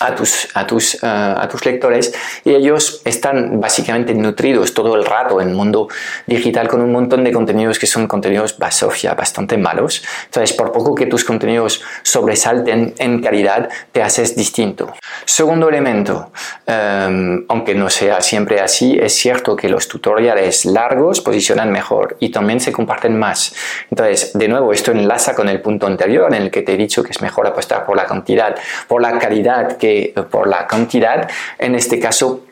a 0.00 0.14
tus, 0.14 0.48
a, 0.54 0.66
tus, 0.66 0.94
eh, 0.94 0.98
a 1.02 1.48
tus 1.48 1.64
lectores 1.64 2.12
y 2.44 2.54
ellos 2.54 3.02
están 3.04 3.60
básicamente 3.60 4.14
nutridos 4.14 4.74
todo 4.74 4.96
el 4.96 5.04
rato 5.04 5.40
en 5.40 5.50
el 5.50 5.54
mundo 5.54 5.88
digital 6.26 6.68
con 6.68 6.80
un 6.80 6.92
montón 6.92 7.24
de 7.24 7.32
contenidos 7.32 7.78
que 7.78 7.86
son 7.86 8.06
contenidos 8.06 8.58
basofia, 8.58 9.14
bastante 9.14 9.56
malos. 9.56 10.02
Entonces, 10.24 10.56
por 10.56 10.72
poco 10.72 10.94
que 10.94 11.06
tus 11.06 11.24
contenidos 11.24 11.82
sobresalten 12.02 12.94
en 12.98 13.20
calidad, 13.20 13.68
te 13.92 14.02
haces 14.02 14.36
distinto. 14.36 14.92
Segundo 15.24 15.68
elemento, 15.68 16.32
em, 16.66 17.44
aunque 17.48 17.74
no 17.74 17.88
sea 17.88 18.20
siempre 18.20 18.60
así, 18.60 18.98
es 19.00 19.14
cierto 19.14 19.56
que 19.56 19.68
los 19.68 19.88
tutoriales 19.88 20.64
largos 20.64 21.20
posicionan 21.20 21.70
mejor 21.70 22.16
y 22.20 22.30
también 22.30 22.60
se 22.60 22.72
comparten 22.72 23.18
más. 23.18 23.54
Entonces, 23.90 24.32
de 24.34 24.48
nuevo, 24.48 24.72
esto 24.72 24.90
enlaza 24.92 25.34
con 25.34 25.48
el 25.48 25.60
punto 25.60 25.86
anterior 25.86 26.34
en 26.34 26.42
el 26.42 26.50
que 26.50 26.62
te 26.62 26.74
he 26.74 26.76
dicho 26.76 27.02
que 27.02 27.10
es 27.12 27.20
mejor 27.22 27.46
apostar 27.46 27.84
por 27.84 27.96
la 27.96 28.06
cantidad, 28.06 28.56
por 28.88 29.00
la 29.00 29.18
calidad 29.18 29.71
que 29.78 30.14
por 30.30 30.46
la 30.46 30.66
cantidad. 30.66 31.28
En 31.58 31.74
este 31.74 31.98
caso, 31.98 32.42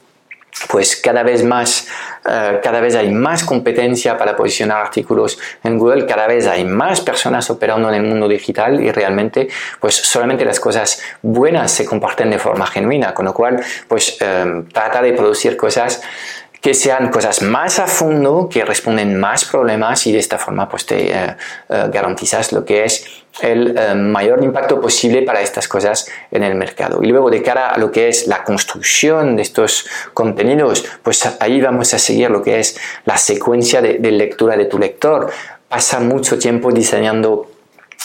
pues 0.68 0.96
cada 0.96 1.22
vez 1.22 1.44
más, 1.44 1.88
eh, 2.28 2.60
cada 2.62 2.80
vez 2.80 2.94
hay 2.94 3.10
más 3.10 3.44
competencia 3.44 4.16
para 4.18 4.36
posicionar 4.36 4.82
artículos 4.82 5.38
en 5.62 5.78
Google, 5.78 6.06
cada 6.06 6.26
vez 6.26 6.46
hay 6.46 6.64
más 6.64 7.00
personas 7.00 7.48
operando 7.50 7.88
en 7.88 7.94
el 7.94 8.02
mundo 8.02 8.28
digital 8.28 8.82
y 8.82 8.90
realmente, 8.90 9.48
pues 9.80 9.94
solamente 9.94 10.44
las 10.44 10.60
cosas 10.60 11.02
buenas 11.22 11.70
se 11.70 11.84
comparten 11.84 12.30
de 12.30 12.38
forma 12.38 12.66
genuina, 12.66 13.14
con 13.14 13.24
lo 13.24 13.34
cual, 13.34 13.62
pues 13.88 14.18
eh, 14.20 14.64
trata 14.72 15.02
de 15.02 15.12
producir 15.12 15.56
cosas 15.56 16.02
que 16.60 16.74
sean 16.74 17.08
cosas 17.08 17.42
más 17.42 17.78
a 17.78 17.86
fondo, 17.86 18.48
que 18.50 18.64
responden 18.64 19.18
más 19.18 19.44
problemas 19.44 20.06
y 20.06 20.12
de 20.12 20.18
esta 20.18 20.38
forma 20.38 20.68
pues 20.68 20.84
te 20.86 21.10
eh, 21.10 21.36
eh, 21.68 21.84
garantizas 21.90 22.52
lo 22.52 22.64
que 22.64 22.84
es 22.84 23.06
el 23.40 23.76
eh, 23.76 23.94
mayor 23.94 24.42
impacto 24.44 24.80
posible 24.80 25.22
para 25.22 25.40
estas 25.40 25.68
cosas 25.68 26.06
en 26.30 26.42
el 26.42 26.54
mercado. 26.54 27.02
Y 27.02 27.06
luego 27.06 27.30
de 27.30 27.42
cara 27.42 27.70
a 27.70 27.78
lo 27.78 27.90
que 27.90 28.08
es 28.08 28.26
la 28.26 28.44
construcción 28.44 29.36
de 29.36 29.42
estos 29.42 29.86
contenidos, 30.12 30.84
pues 31.02 31.36
ahí 31.40 31.60
vamos 31.60 31.94
a 31.94 31.98
seguir 31.98 32.30
lo 32.30 32.42
que 32.42 32.60
es 32.60 32.78
la 33.04 33.16
secuencia 33.16 33.80
de, 33.80 33.98
lectura 34.10 34.56
de 34.56 34.66
tu 34.66 34.78
lector. 34.78 35.30
Pasa 35.68 36.00
mucho 36.00 36.38
tiempo 36.38 36.72
diseñando 36.72 37.50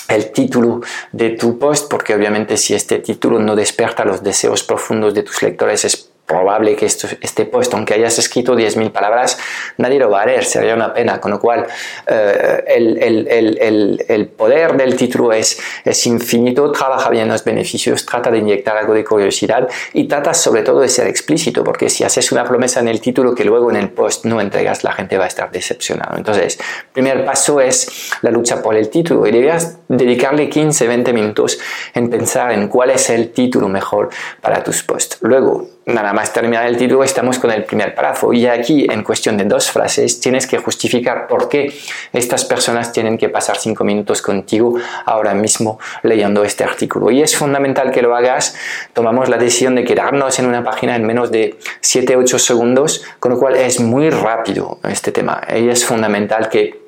el 0.08 0.32
título 0.32 0.82
de 1.12 1.32
tu 1.32 1.58
post, 1.58 1.90
porque 1.90 2.14
obviamente 2.14 2.58
si 2.58 2.76
este 2.76 3.00
título 3.00 3.40
no 3.40 3.56
despierta 3.56 4.06
los 4.06 4.24
deseos 4.24 4.64
profundos 4.64 5.14
de 5.14 5.24
tus 5.24 5.42
lectores 5.42 5.84
es 5.84 6.12
probable 6.26 6.76
que 6.76 6.86
esto, 6.86 7.08
este 7.22 7.46
post, 7.46 7.74
aunque 7.74 7.94
hayas 7.94 8.18
escrito 8.18 8.56
10.000 8.56 8.92
palabras, 8.92 9.38
nadie 9.78 10.00
lo 10.00 10.10
va 10.10 10.24
a 10.24 10.26
leer, 10.26 10.44
sería 10.44 10.74
una 10.74 10.94
pena. 10.94 11.20
Con 11.22 11.32
lo 11.32 11.40
cual, 11.40 11.66
eh, 12.08 12.64
el, 12.68 12.98
el, 13.02 13.28
el, 13.28 14.06
el, 14.08 14.28
poder 14.28 14.76
del 14.76 14.96
título 14.96 15.32
es, 15.32 15.60
es 15.84 16.08
infinito, 16.08 16.72
trabaja 16.72 17.10
bien 17.10 17.28
los 17.28 17.44
beneficios, 17.44 18.06
trata 18.06 18.32
de 18.32 18.40
inyectar 18.40 18.76
algo 18.76 18.94
de 18.94 19.04
curiosidad 19.04 19.68
y 19.94 20.08
trata 20.08 20.34
sobre 20.34 20.64
todo 20.64 20.80
de 20.80 20.90
ser 20.90 21.08
explícito, 21.08 21.64
porque 21.64 21.90
si 21.90 22.04
haces 22.04 22.32
una 22.32 22.44
promesa 22.44 22.80
en 22.80 22.88
el 22.88 23.00
título 23.00 23.36
que 23.36 23.46
luego 23.46 23.70
en 23.70 23.78
el 23.78 23.90
post 23.90 24.26
no 24.26 24.42
entregas, 24.42 24.84
la 24.84 24.94
gente 24.94 25.18
va 25.18 25.26
a 25.26 25.28
estar 25.28 25.52
decepcionada. 25.52 26.16
Entonces, 26.18 26.60
primer 26.92 27.24
paso 27.24 27.62
es 27.62 28.12
la 28.22 28.32
lucha 28.32 28.62
por 28.62 28.76
el 28.76 28.90
título 28.90 29.28
y 29.28 29.32
debías 29.32 29.78
dedicarle 29.88 30.50
15, 30.50 30.88
20 30.88 31.14
minutos 31.14 31.60
en 31.94 32.10
pensar 32.10 32.52
en 32.52 32.68
cuál 32.68 32.90
es 32.90 33.10
el 33.10 33.32
título 33.32 33.70
mejor 33.70 34.10
para 34.42 34.64
tus 34.64 34.84
posts. 34.84 35.20
Luego, 35.22 35.75
nada 35.86 36.14
más 36.14 36.34
terminar 36.34 36.66
el 36.66 36.78
título, 36.78 37.04
estamos 37.04 37.40
con 37.40 37.52
el 37.52 37.64
primer 37.64 37.94
párrafo. 37.94 38.34
Y 38.34 38.48
aquí, 38.48 38.88
en 38.90 39.04
cuestión 39.04 39.38
de 39.38 39.46
dos 39.46 39.70
frases, 39.70 40.20
tienes 40.20 40.48
que 40.48 40.58
justificar 40.58 41.28
por 41.28 41.50
qué 41.50 41.74
estas 42.14 42.46
personas 42.46 42.92
tienen 42.92 43.18
que 43.18 43.30
pasar 43.30 43.58
cinco 43.58 43.84
minutos 43.84 44.22
contigo 44.22 44.78
ahora 45.06 45.34
mismo 45.34 45.80
leyendo 46.04 46.44
este 46.44 46.64
artículo. 46.64 47.12
Y 47.12 47.22
es 47.22 47.36
fundamental 47.36 47.92
que 47.92 48.02
lo 48.02 48.16
hagas. 48.16 48.56
Tomamos 48.94 49.30
la 49.30 49.38
decisión 49.38 49.76
de 49.76 49.84
quedarnos 49.84 50.40
en 50.40 50.48
una 50.48 50.64
página 50.64 50.96
en 50.96 51.06
menos 51.06 51.32
de 51.32 51.58
7-8 51.82 52.40
segundos, 52.40 53.04
con 53.20 53.34
lo 53.34 53.40
cual 53.40 53.56
es 53.56 53.80
muy 53.80 54.10
rápido 54.10 54.80
este 54.84 55.12
tema. 55.12 55.42
Y 55.56 55.70
es 55.70 55.86
fundamental 55.86 56.50
que 56.50 56.85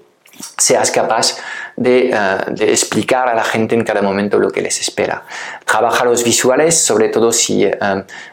seas 0.58 0.92
capaz 0.92 1.38
de, 1.76 2.10
eh, 2.10 2.38
de, 2.48 2.72
explicar 2.72 3.30
a 3.30 3.36
la 3.36 3.44
gente 3.44 3.76
en 3.76 3.84
cada 3.84 4.02
momento 4.02 4.40
lo 4.40 4.50
que 4.50 4.62
les 4.62 4.82
espera. 4.82 5.24
Trabaja 5.64 6.04
los 6.06 6.24
visuales, 6.24 6.76
sobre 6.76 7.10
todo 7.10 7.32
si 7.32 7.64
eh, 7.64 7.78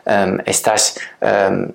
eh, 0.07 0.37
estás 0.47 0.99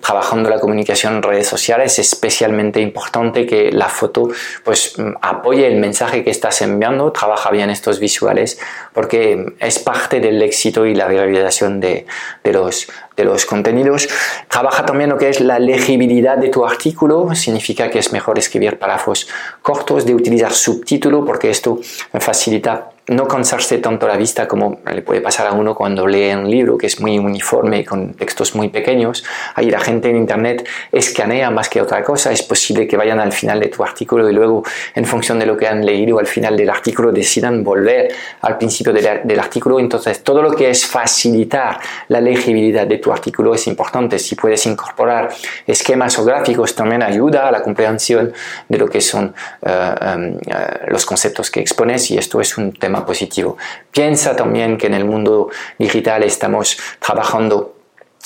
trabajando 0.00 0.48
la 0.48 0.60
comunicación 0.60 1.16
en 1.16 1.22
redes 1.24 1.48
sociales, 1.48 1.98
es 1.98 2.12
especialmente 2.12 2.80
importante 2.80 3.46
que 3.46 3.72
la 3.72 3.88
foto 3.88 4.28
pues 4.62 4.94
apoye 5.22 5.66
el 5.66 5.80
mensaje 5.80 6.22
que 6.22 6.30
estás 6.30 6.62
enviando, 6.62 7.10
trabaja 7.10 7.50
bien 7.50 7.68
estos 7.68 7.98
visuales 7.98 8.60
porque 8.92 9.54
es 9.58 9.80
parte 9.80 10.20
del 10.20 10.40
éxito 10.40 10.86
y 10.86 10.94
la 10.94 11.08
realización 11.08 11.80
de 11.80 12.06
los, 12.44 12.86
de 13.16 13.24
los 13.24 13.46
contenidos. 13.46 14.08
Trabaja 14.48 14.84
también 14.84 15.10
lo 15.10 15.18
que 15.18 15.28
es 15.28 15.40
la 15.40 15.58
legibilidad 15.58 16.38
de 16.38 16.48
tu 16.48 16.64
artículo, 16.64 17.34
significa 17.34 17.90
que 17.90 17.98
es 17.98 18.12
mejor 18.12 18.38
escribir 18.38 18.78
párrafos 18.78 19.28
cortos, 19.62 20.06
de 20.06 20.14
utilizar 20.14 20.52
subtítulo 20.52 21.24
porque 21.24 21.50
esto 21.50 21.78
facilita 22.18 22.89
no 23.10 23.26
cansarse 23.26 23.78
tanto 23.78 24.06
la 24.06 24.16
vista 24.16 24.46
como 24.46 24.80
le 24.92 25.02
puede 25.02 25.20
pasar 25.20 25.48
a 25.48 25.52
uno 25.52 25.74
cuando 25.74 26.06
lee 26.06 26.32
un 26.32 26.48
libro 26.48 26.78
que 26.78 26.86
es 26.86 27.00
muy 27.00 27.18
uniforme 27.18 27.84
con 27.84 28.14
textos 28.14 28.54
muy 28.54 28.68
pequeños. 28.68 29.24
Ahí 29.56 29.68
la 29.68 29.80
gente 29.80 30.10
en 30.10 30.16
Internet 30.16 30.66
escanea 30.92 31.50
más 31.50 31.68
que 31.68 31.82
otra 31.82 32.04
cosa. 32.04 32.30
Es 32.30 32.42
posible 32.42 32.86
que 32.86 32.96
vayan 32.96 33.18
al 33.18 33.32
final 33.32 33.58
de 33.58 33.66
tu 33.66 33.82
artículo 33.82 34.30
y 34.30 34.32
luego, 34.32 34.62
en 34.94 35.04
función 35.04 35.40
de 35.40 35.46
lo 35.46 35.56
que 35.56 35.66
han 35.66 35.84
leído 35.84 36.20
al 36.20 36.26
final 36.26 36.56
del 36.56 36.70
artículo, 36.70 37.10
decidan 37.10 37.64
volver 37.64 38.14
al 38.42 38.56
principio 38.56 38.92
del 38.92 39.40
artículo. 39.40 39.80
Entonces, 39.80 40.22
todo 40.22 40.40
lo 40.40 40.52
que 40.52 40.70
es 40.70 40.86
facilitar 40.86 41.80
la 42.08 42.20
legibilidad 42.20 42.86
de 42.86 42.98
tu 42.98 43.10
artículo 43.10 43.54
es 43.54 43.66
importante. 43.66 44.20
Si 44.20 44.36
puedes 44.36 44.64
incorporar 44.66 45.30
esquemas 45.66 46.16
o 46.20 46.24
gráficos, 46.24 46.76
también 46.76 47.02
ayuda 47.02 47.48
a 47.48 47.50
la 47.50 47.60
comprensión 47.60 48.32
de 48.68 48.78
lo 48.78 48.88
que 48.88 49.00
son 49.00 49.34
eh, 49.62 49.94
em, 50.00 50.36
eh, 50.46 50.86
los 50.88 51.04
conceptos 51.04 51.50
que 51.50 51.58
expones 51.58 52.08
y 52.12 52.18
esto 52.18 52.40
es 52.40 52.56
un 52.56 52.72
tema 52.72 52.99
positivo. 53.04 53.56
Piensa 53.90 54.36
también 54.36 54.76
que 54.78 54.86
en 54.86 54.94
el 54.94 55.04
mundo 55.04 55.50
digital 55.78 56.22
estamos 56.22 56.78
trabajando 56.98 57.74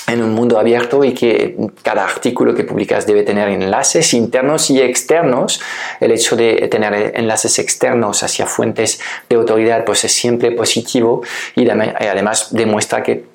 en 0.07 0.23
un 0.23 0.35
mundo 0.35 0.59
abierto 0.59 1.03
y 1.05 1.15
que 1.15 1.57
cada 1.83 2.05
artículo 2.05 2.55
que 2.55 2.65
publicas 2.65 3.07
debe 3.07 3.23
tener 3.23 3.49
enlaces 3.49 4.13
internos 4.13 4.71
y 4.71 4.81
externos. 4.81 5.61
El 6.01 6.13
hecho 6.13 6.37
de 6.37 6.69
tener 6.69 7.13
enlaces 7.17 7.59
externos 7.59 8.23
hacia 8.23 8.47
fuentes 8.47 9.01
de 9.29 9.37
autoridad 9.37 9.85
pues 9.85 10.05
es 10.05 10.13
siempre 10.13 10.53
positivo 10.53 11.23
y 11.55 11.69
además 11.69 12.49
demuestra 12.51 13.03
que 13.03 13.34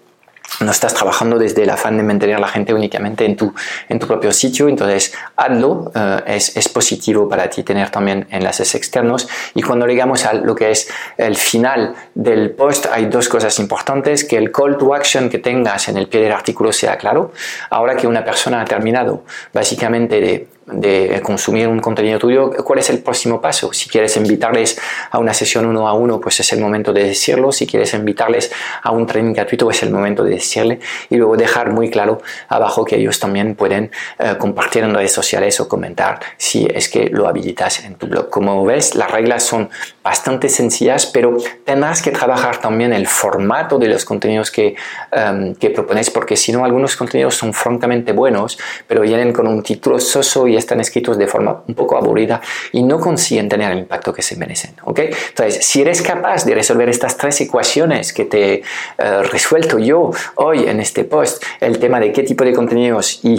no 0.61 0.71
estás 0.71 0.93
trabajando 0.93 1.37
desde 1.37 1.63
el 1.63 1.69
afán 1.69 1.97
de 1.97 2.03
mantener 2.03 2.39
la 2.39 2.47
gente 2.47 2.73
únicamente 2.73 3.25
en 3.25 3.35
tu, 3.35 3.53
en 3.87 3.99
tu 3.99 4.07
propio 4.07 4.31
sitio, 4.31 4.67
entonces 4.67 5.13
hazlo, 5.35 5.91
eh, 5.95 6.21
es, 6.27 6.55
es, 6.57 6.69
positivo 6.69 7.27
para 7.27 7.49
ti 7.49 7.63
tener 7.63 7.89
también 7.89 8.27
enlaces 8.29 8.75
externos. 8.75 9.27
Y 9.55 9.61
cuando 9.61 9.85
llegamos 9.87 10.25
a 10.25 10.33
lo 10.33 10.55
que 10.55 10.71
es 10.71 10.89
el 11.17 11.35
final 11.35 11.95
del 12.13 12.51
post 12.51 12.87
hay 12.91 13.05
dos 13.05 13.29
cosas 13.29 13.57
importantes, 13.59 14.23
que 14.23 14.37
el 14.37 14.51
call 14.51 14.77
to 14.77 14.93
action 14.93 15.29
que 15.29 15.39
tengas 15.39 15.87
en 15.87 15.97
el 15.97 16.07
pie 16.07 16.21
del 16.21 16.31
artículo 16.31 16.71
sea 16.71 16.97
claro, 16.97 17.31
ahora 17.69 17.95
que 17.95 18.07
una 18.07 18.23
persona 18.23 18.61
ha 18.61 18.65
terminado 18.65 19.23
básicamente 19.53 20.19
de 20.19 20.47
de 20.71 21.21
consumir 21.23 21.67
un 21.67 21.79
contenido 21.79 22.19
tuyo, 22.19 22.51
¿cuál 22.63 22.79
es 22.79 22.89
el 22.89 22.99
próximo 22.99 23.41
paso? 23.41 23.73
Si 23.73 23.89
quieres 23.89 24.15
invitarles 24.17 24.79
a 25.11 25.19
una 25.19 25.33
sesión 25.33 25.65
uno 25.65 25.87
a 25.87 25.93
uno, 25.93 26.19
pues 26.19 26.39
es 26.39 26.51
el 26.53 26.59
momento 26.59 26.93
de 26.93 27.03
decirlo. 27.03 27.51
Si 27.51 27.65
quieres 27.67 27.93
invitarles 27.93 28.51
a 28.81 28.91
un 28.91 29.05
training 29.05 29.33
gratuito, 29.33 29.69
es 29.69 29.83
el 29.83 29.91
momento 29.91 30.23
de 30.23 30.31
decirle. 30.31 30.79
Y 31.09 31.15
luego 31.17 31.37
dejar 31.37 31.71
muy 31.71 31.89
claro 31.89 32.21
abajo 32.47 32.85
que 32.85 32.97
ellos 32.97 33.19
también 33.19 33.55
pueden 33.55 33.91
eh, 34.19 34.35
compartir 34.37 34.83
en 34.83 34.93
redes 34.93 35.11
sociales 35.11 35.59
o 35.59 35.67
comentar 35.67 36.19
si 36.37 36.67
es 36.73 36.89
que 36.89 37.09
lo 37.09 37.27
habilitas 37.27 37.83
en 37.85 37.95
tu 37.95 38.07
blog. 38.07 38.29
Como 38.29 38.63
ves, 38.65 38.95
las 38.95 39.11
reglas 39.11 39.43
son 39.43 39.69
bastante 40.03 40.49
sencillas, 40.49 41.05
pero 41.05 41.37
tendrás 41.65 42.01
que 42.01 42.11
trabajar 42.11 42.57
también 42.57 42.93
el 42.93 43.07
formato 43.07 43.77
de 43.77 43.87
los 43.87 44.05
contenidos 44.05 44.51
que, 44.51 44.75
um, 45.15 45.53
que 45.55 45.69
propones, 45.69 46.09
porque 46.09 46.35
si 46.35 46.51
no, 46.51 46.65
algunos 46.65 46.95
contenidos 46.95 47.35
son 47.35 47.53
francamente 47.53 48.11
buenos, 48.11 48.57
pero 48.87 49.01
vienen 49.01 49.33
con 49.33 49.47
un 49.47 49.61
título 49.61 49.99
soso 49.99 50.47
y 50.47 50.55
están 50.59 50.79
escritos 50.79 51.17
de 51.17 51.27
forma 51.27 51.63
un 51.67 51.75
poco 51.75 51.97
aburrida 51.97 52.41
y 52.71 52.83
no 52.83 52.99
consiguen 52.99 53.49
tener 53.49 53.71
el 53.71 53.79
impacto 53.79 54.13
que 54.13 54.21
se 54.21 54.35
merecen. 54.35 54.71
¿ok? 54.83 54.99
Entonces, 55.29 55.65
si 55.65 55.81
eres 55.81 56.01
capaz 56.01 56.45
de 56.45 56.55
resolver 56.55 56.89
estas 56.89 57.17
tres 57.17 57.39
ecuaciones 57.41 58.13
que 58.13 58.25
te 58.25 58.53
he 58.53 58.63
uh, 58.99 59.23
resuelto 59.23 59.79
yo 59.79 60.11
hoy 60.35 60.67
en 60.67 60.79
este 60.79 61.03
post, 61.03 61.43
el 61.59 61.79
tema 61.79 61.99
de 61.99 62.11
qué 62.11 62.23
tipo 62.23 62.43
de 62.43 62.53
contenidos 62.53 63.19
y 63.23 63.35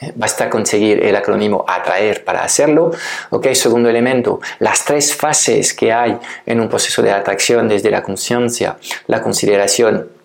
eh, 0.00 0.12
basta 0.14 0.48
conseguir 0.50 1.04
el 1.04 1.16
acrónimo 1.16 1.64
atraer 1.66 2.24
para 2.24 2.42
hacerlo. 2.42 2.92
¿ok? 3.30 3.48
Segundo 3.52 3.88
elemento, 3.88 4.40
las 4.58 4.84
tres 4.84 5.14
fases 5.14 5.74
que 5.74 5.92
hay 5.92 6.18
en 6.46 6.60
un 6.60 6.68
proceso 6.68 7.02
de 7.02 7.10
atracción 7.10 7.68
desde 7.68 7.90
la 7.90 8.02
conciencia, 8.02 8.76
la 9.06 9.20
consideración 9.22 10.19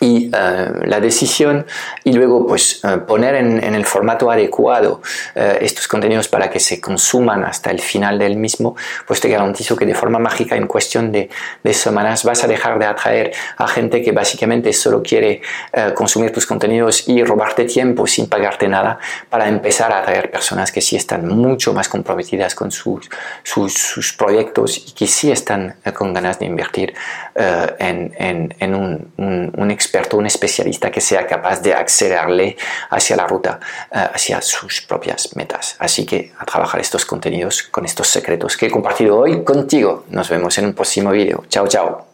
y 0.00 0.30
eh, 0.32 0.70
la 0.84 1.00
decisión 1.00 1.66
y 2.02 2.12
luego 2.12 2.46
pues 2.46 2.80
eh, 2.84 2.98
poner 3.06 3.34
en, 3.36 3.74
el 3.74 3.84
formato 3.84 4.30
adecuado 4.30 5.02
eh, 5.34 5.58
estos 5.60 5.88
contenidos 5.88 6.28
para 6.28 6.50
que 6.50 6.60
se 6.60 6.80
consuman 6.80 7.44
hasta 7.44 7.70
el 7.70 7.80
final 7.80 8.18
del 8.18 8.36
mismo 8.36 8.76
pues 9.06 9.20
te 9.20 9.28
garantizo 9.28 9.76
que 9.76 9.86
de 9.86 9.94
forma 9.94 10.18
mágica 10.18 10.56
en 10.56 10.66
cuestión 10.66 11.12
de, 11.12 11.30
de 11.62 11.74
semanas 11.74 12.24
vas 12.24 12.44
a 12.44 12.46
dejar 12.46 12.78
de 12.78 12.86
atraer 12.86 13.32
a 13.56 13.66
gente 13.68 14.02
que 14.02 14.12
básicamente 14.12 14.72
solo 14.72 15.02
quiere 15.02 15.42
consumir 15.94 16.32
tus 16.32 16.46
contenidos 16.46 17.08
y 17.08 17.22
robarte 17.24 17.64
tiempo 17.64 18.06
sin 18.06 18.28
pagarte 18.28 18.68
nada 18.68 18.98
para 19.28 19.48
empezar 19.48 19.92
a 19.92 19.98
atraer 19.98 20.30
personas 20.30 20.72
que 20.72 20.80
sí 20.80 20.96
están 20.96 21.26
mucho 21.26 21.72
más 21.72 21.88
comprometidas 21.88 22.54
con 22.54 22.70
sus, 22.70 23.08
sus, 23.42 23.74
sus 23.74 24.12
proyectos 24.12 24.78
y 24.88 24.92
que 24.92 25.06
sí 25.06 25.30
están 25.30 25.76
con 25.94 26.12
ganas 26.12 26.38
de 26.38 26.46
invertir 26.46 26.94
en, 27.34 28.14
en, 28.18 28.54
en 28.58 28.74
un, 28.74 29.12
un, 29.16 29.52
un 29.56 29.70
experto, 29.74 30.16
un 30.16 30.26
especialista 30.26 30.90
que 30.90 31.00
sea 31.00 31.26
capaz 31.26 31.60
de 31.60 31.74
acelerarle 31.74 32.56
hacia 32.90 33.16
la 33.16 33.26
ruta, 33.26 33.60
eh, 33.90 34.08
hacia 34.14 34.40
sus 34.40 34.80
propias 34.82 35.36
metas. 35.36 35.76
Así 35.78 36.06
que 36.06 36.32
a 36.38 36.44
trabajar 36.44 36.80
estos 36.80 37.04
contenidos 37.04 37.62
con 37.62 37.84
estos 37.84 38.08
secretos 38.08 38.56
que 38.56 38.66
he 38.66 38.70
compartido 38.70 39.18
hoy 39.18 39.44
contigo. 39.44 40.04
Nos 40.08 40.28
vemos 40.28 40.56
en 40.58 40.66
un 40.66 40.72
próximo 40.74 41.10
vídeo. 41.10 41.44
Chao, 41.48 41.68
chao. 41.68 42.13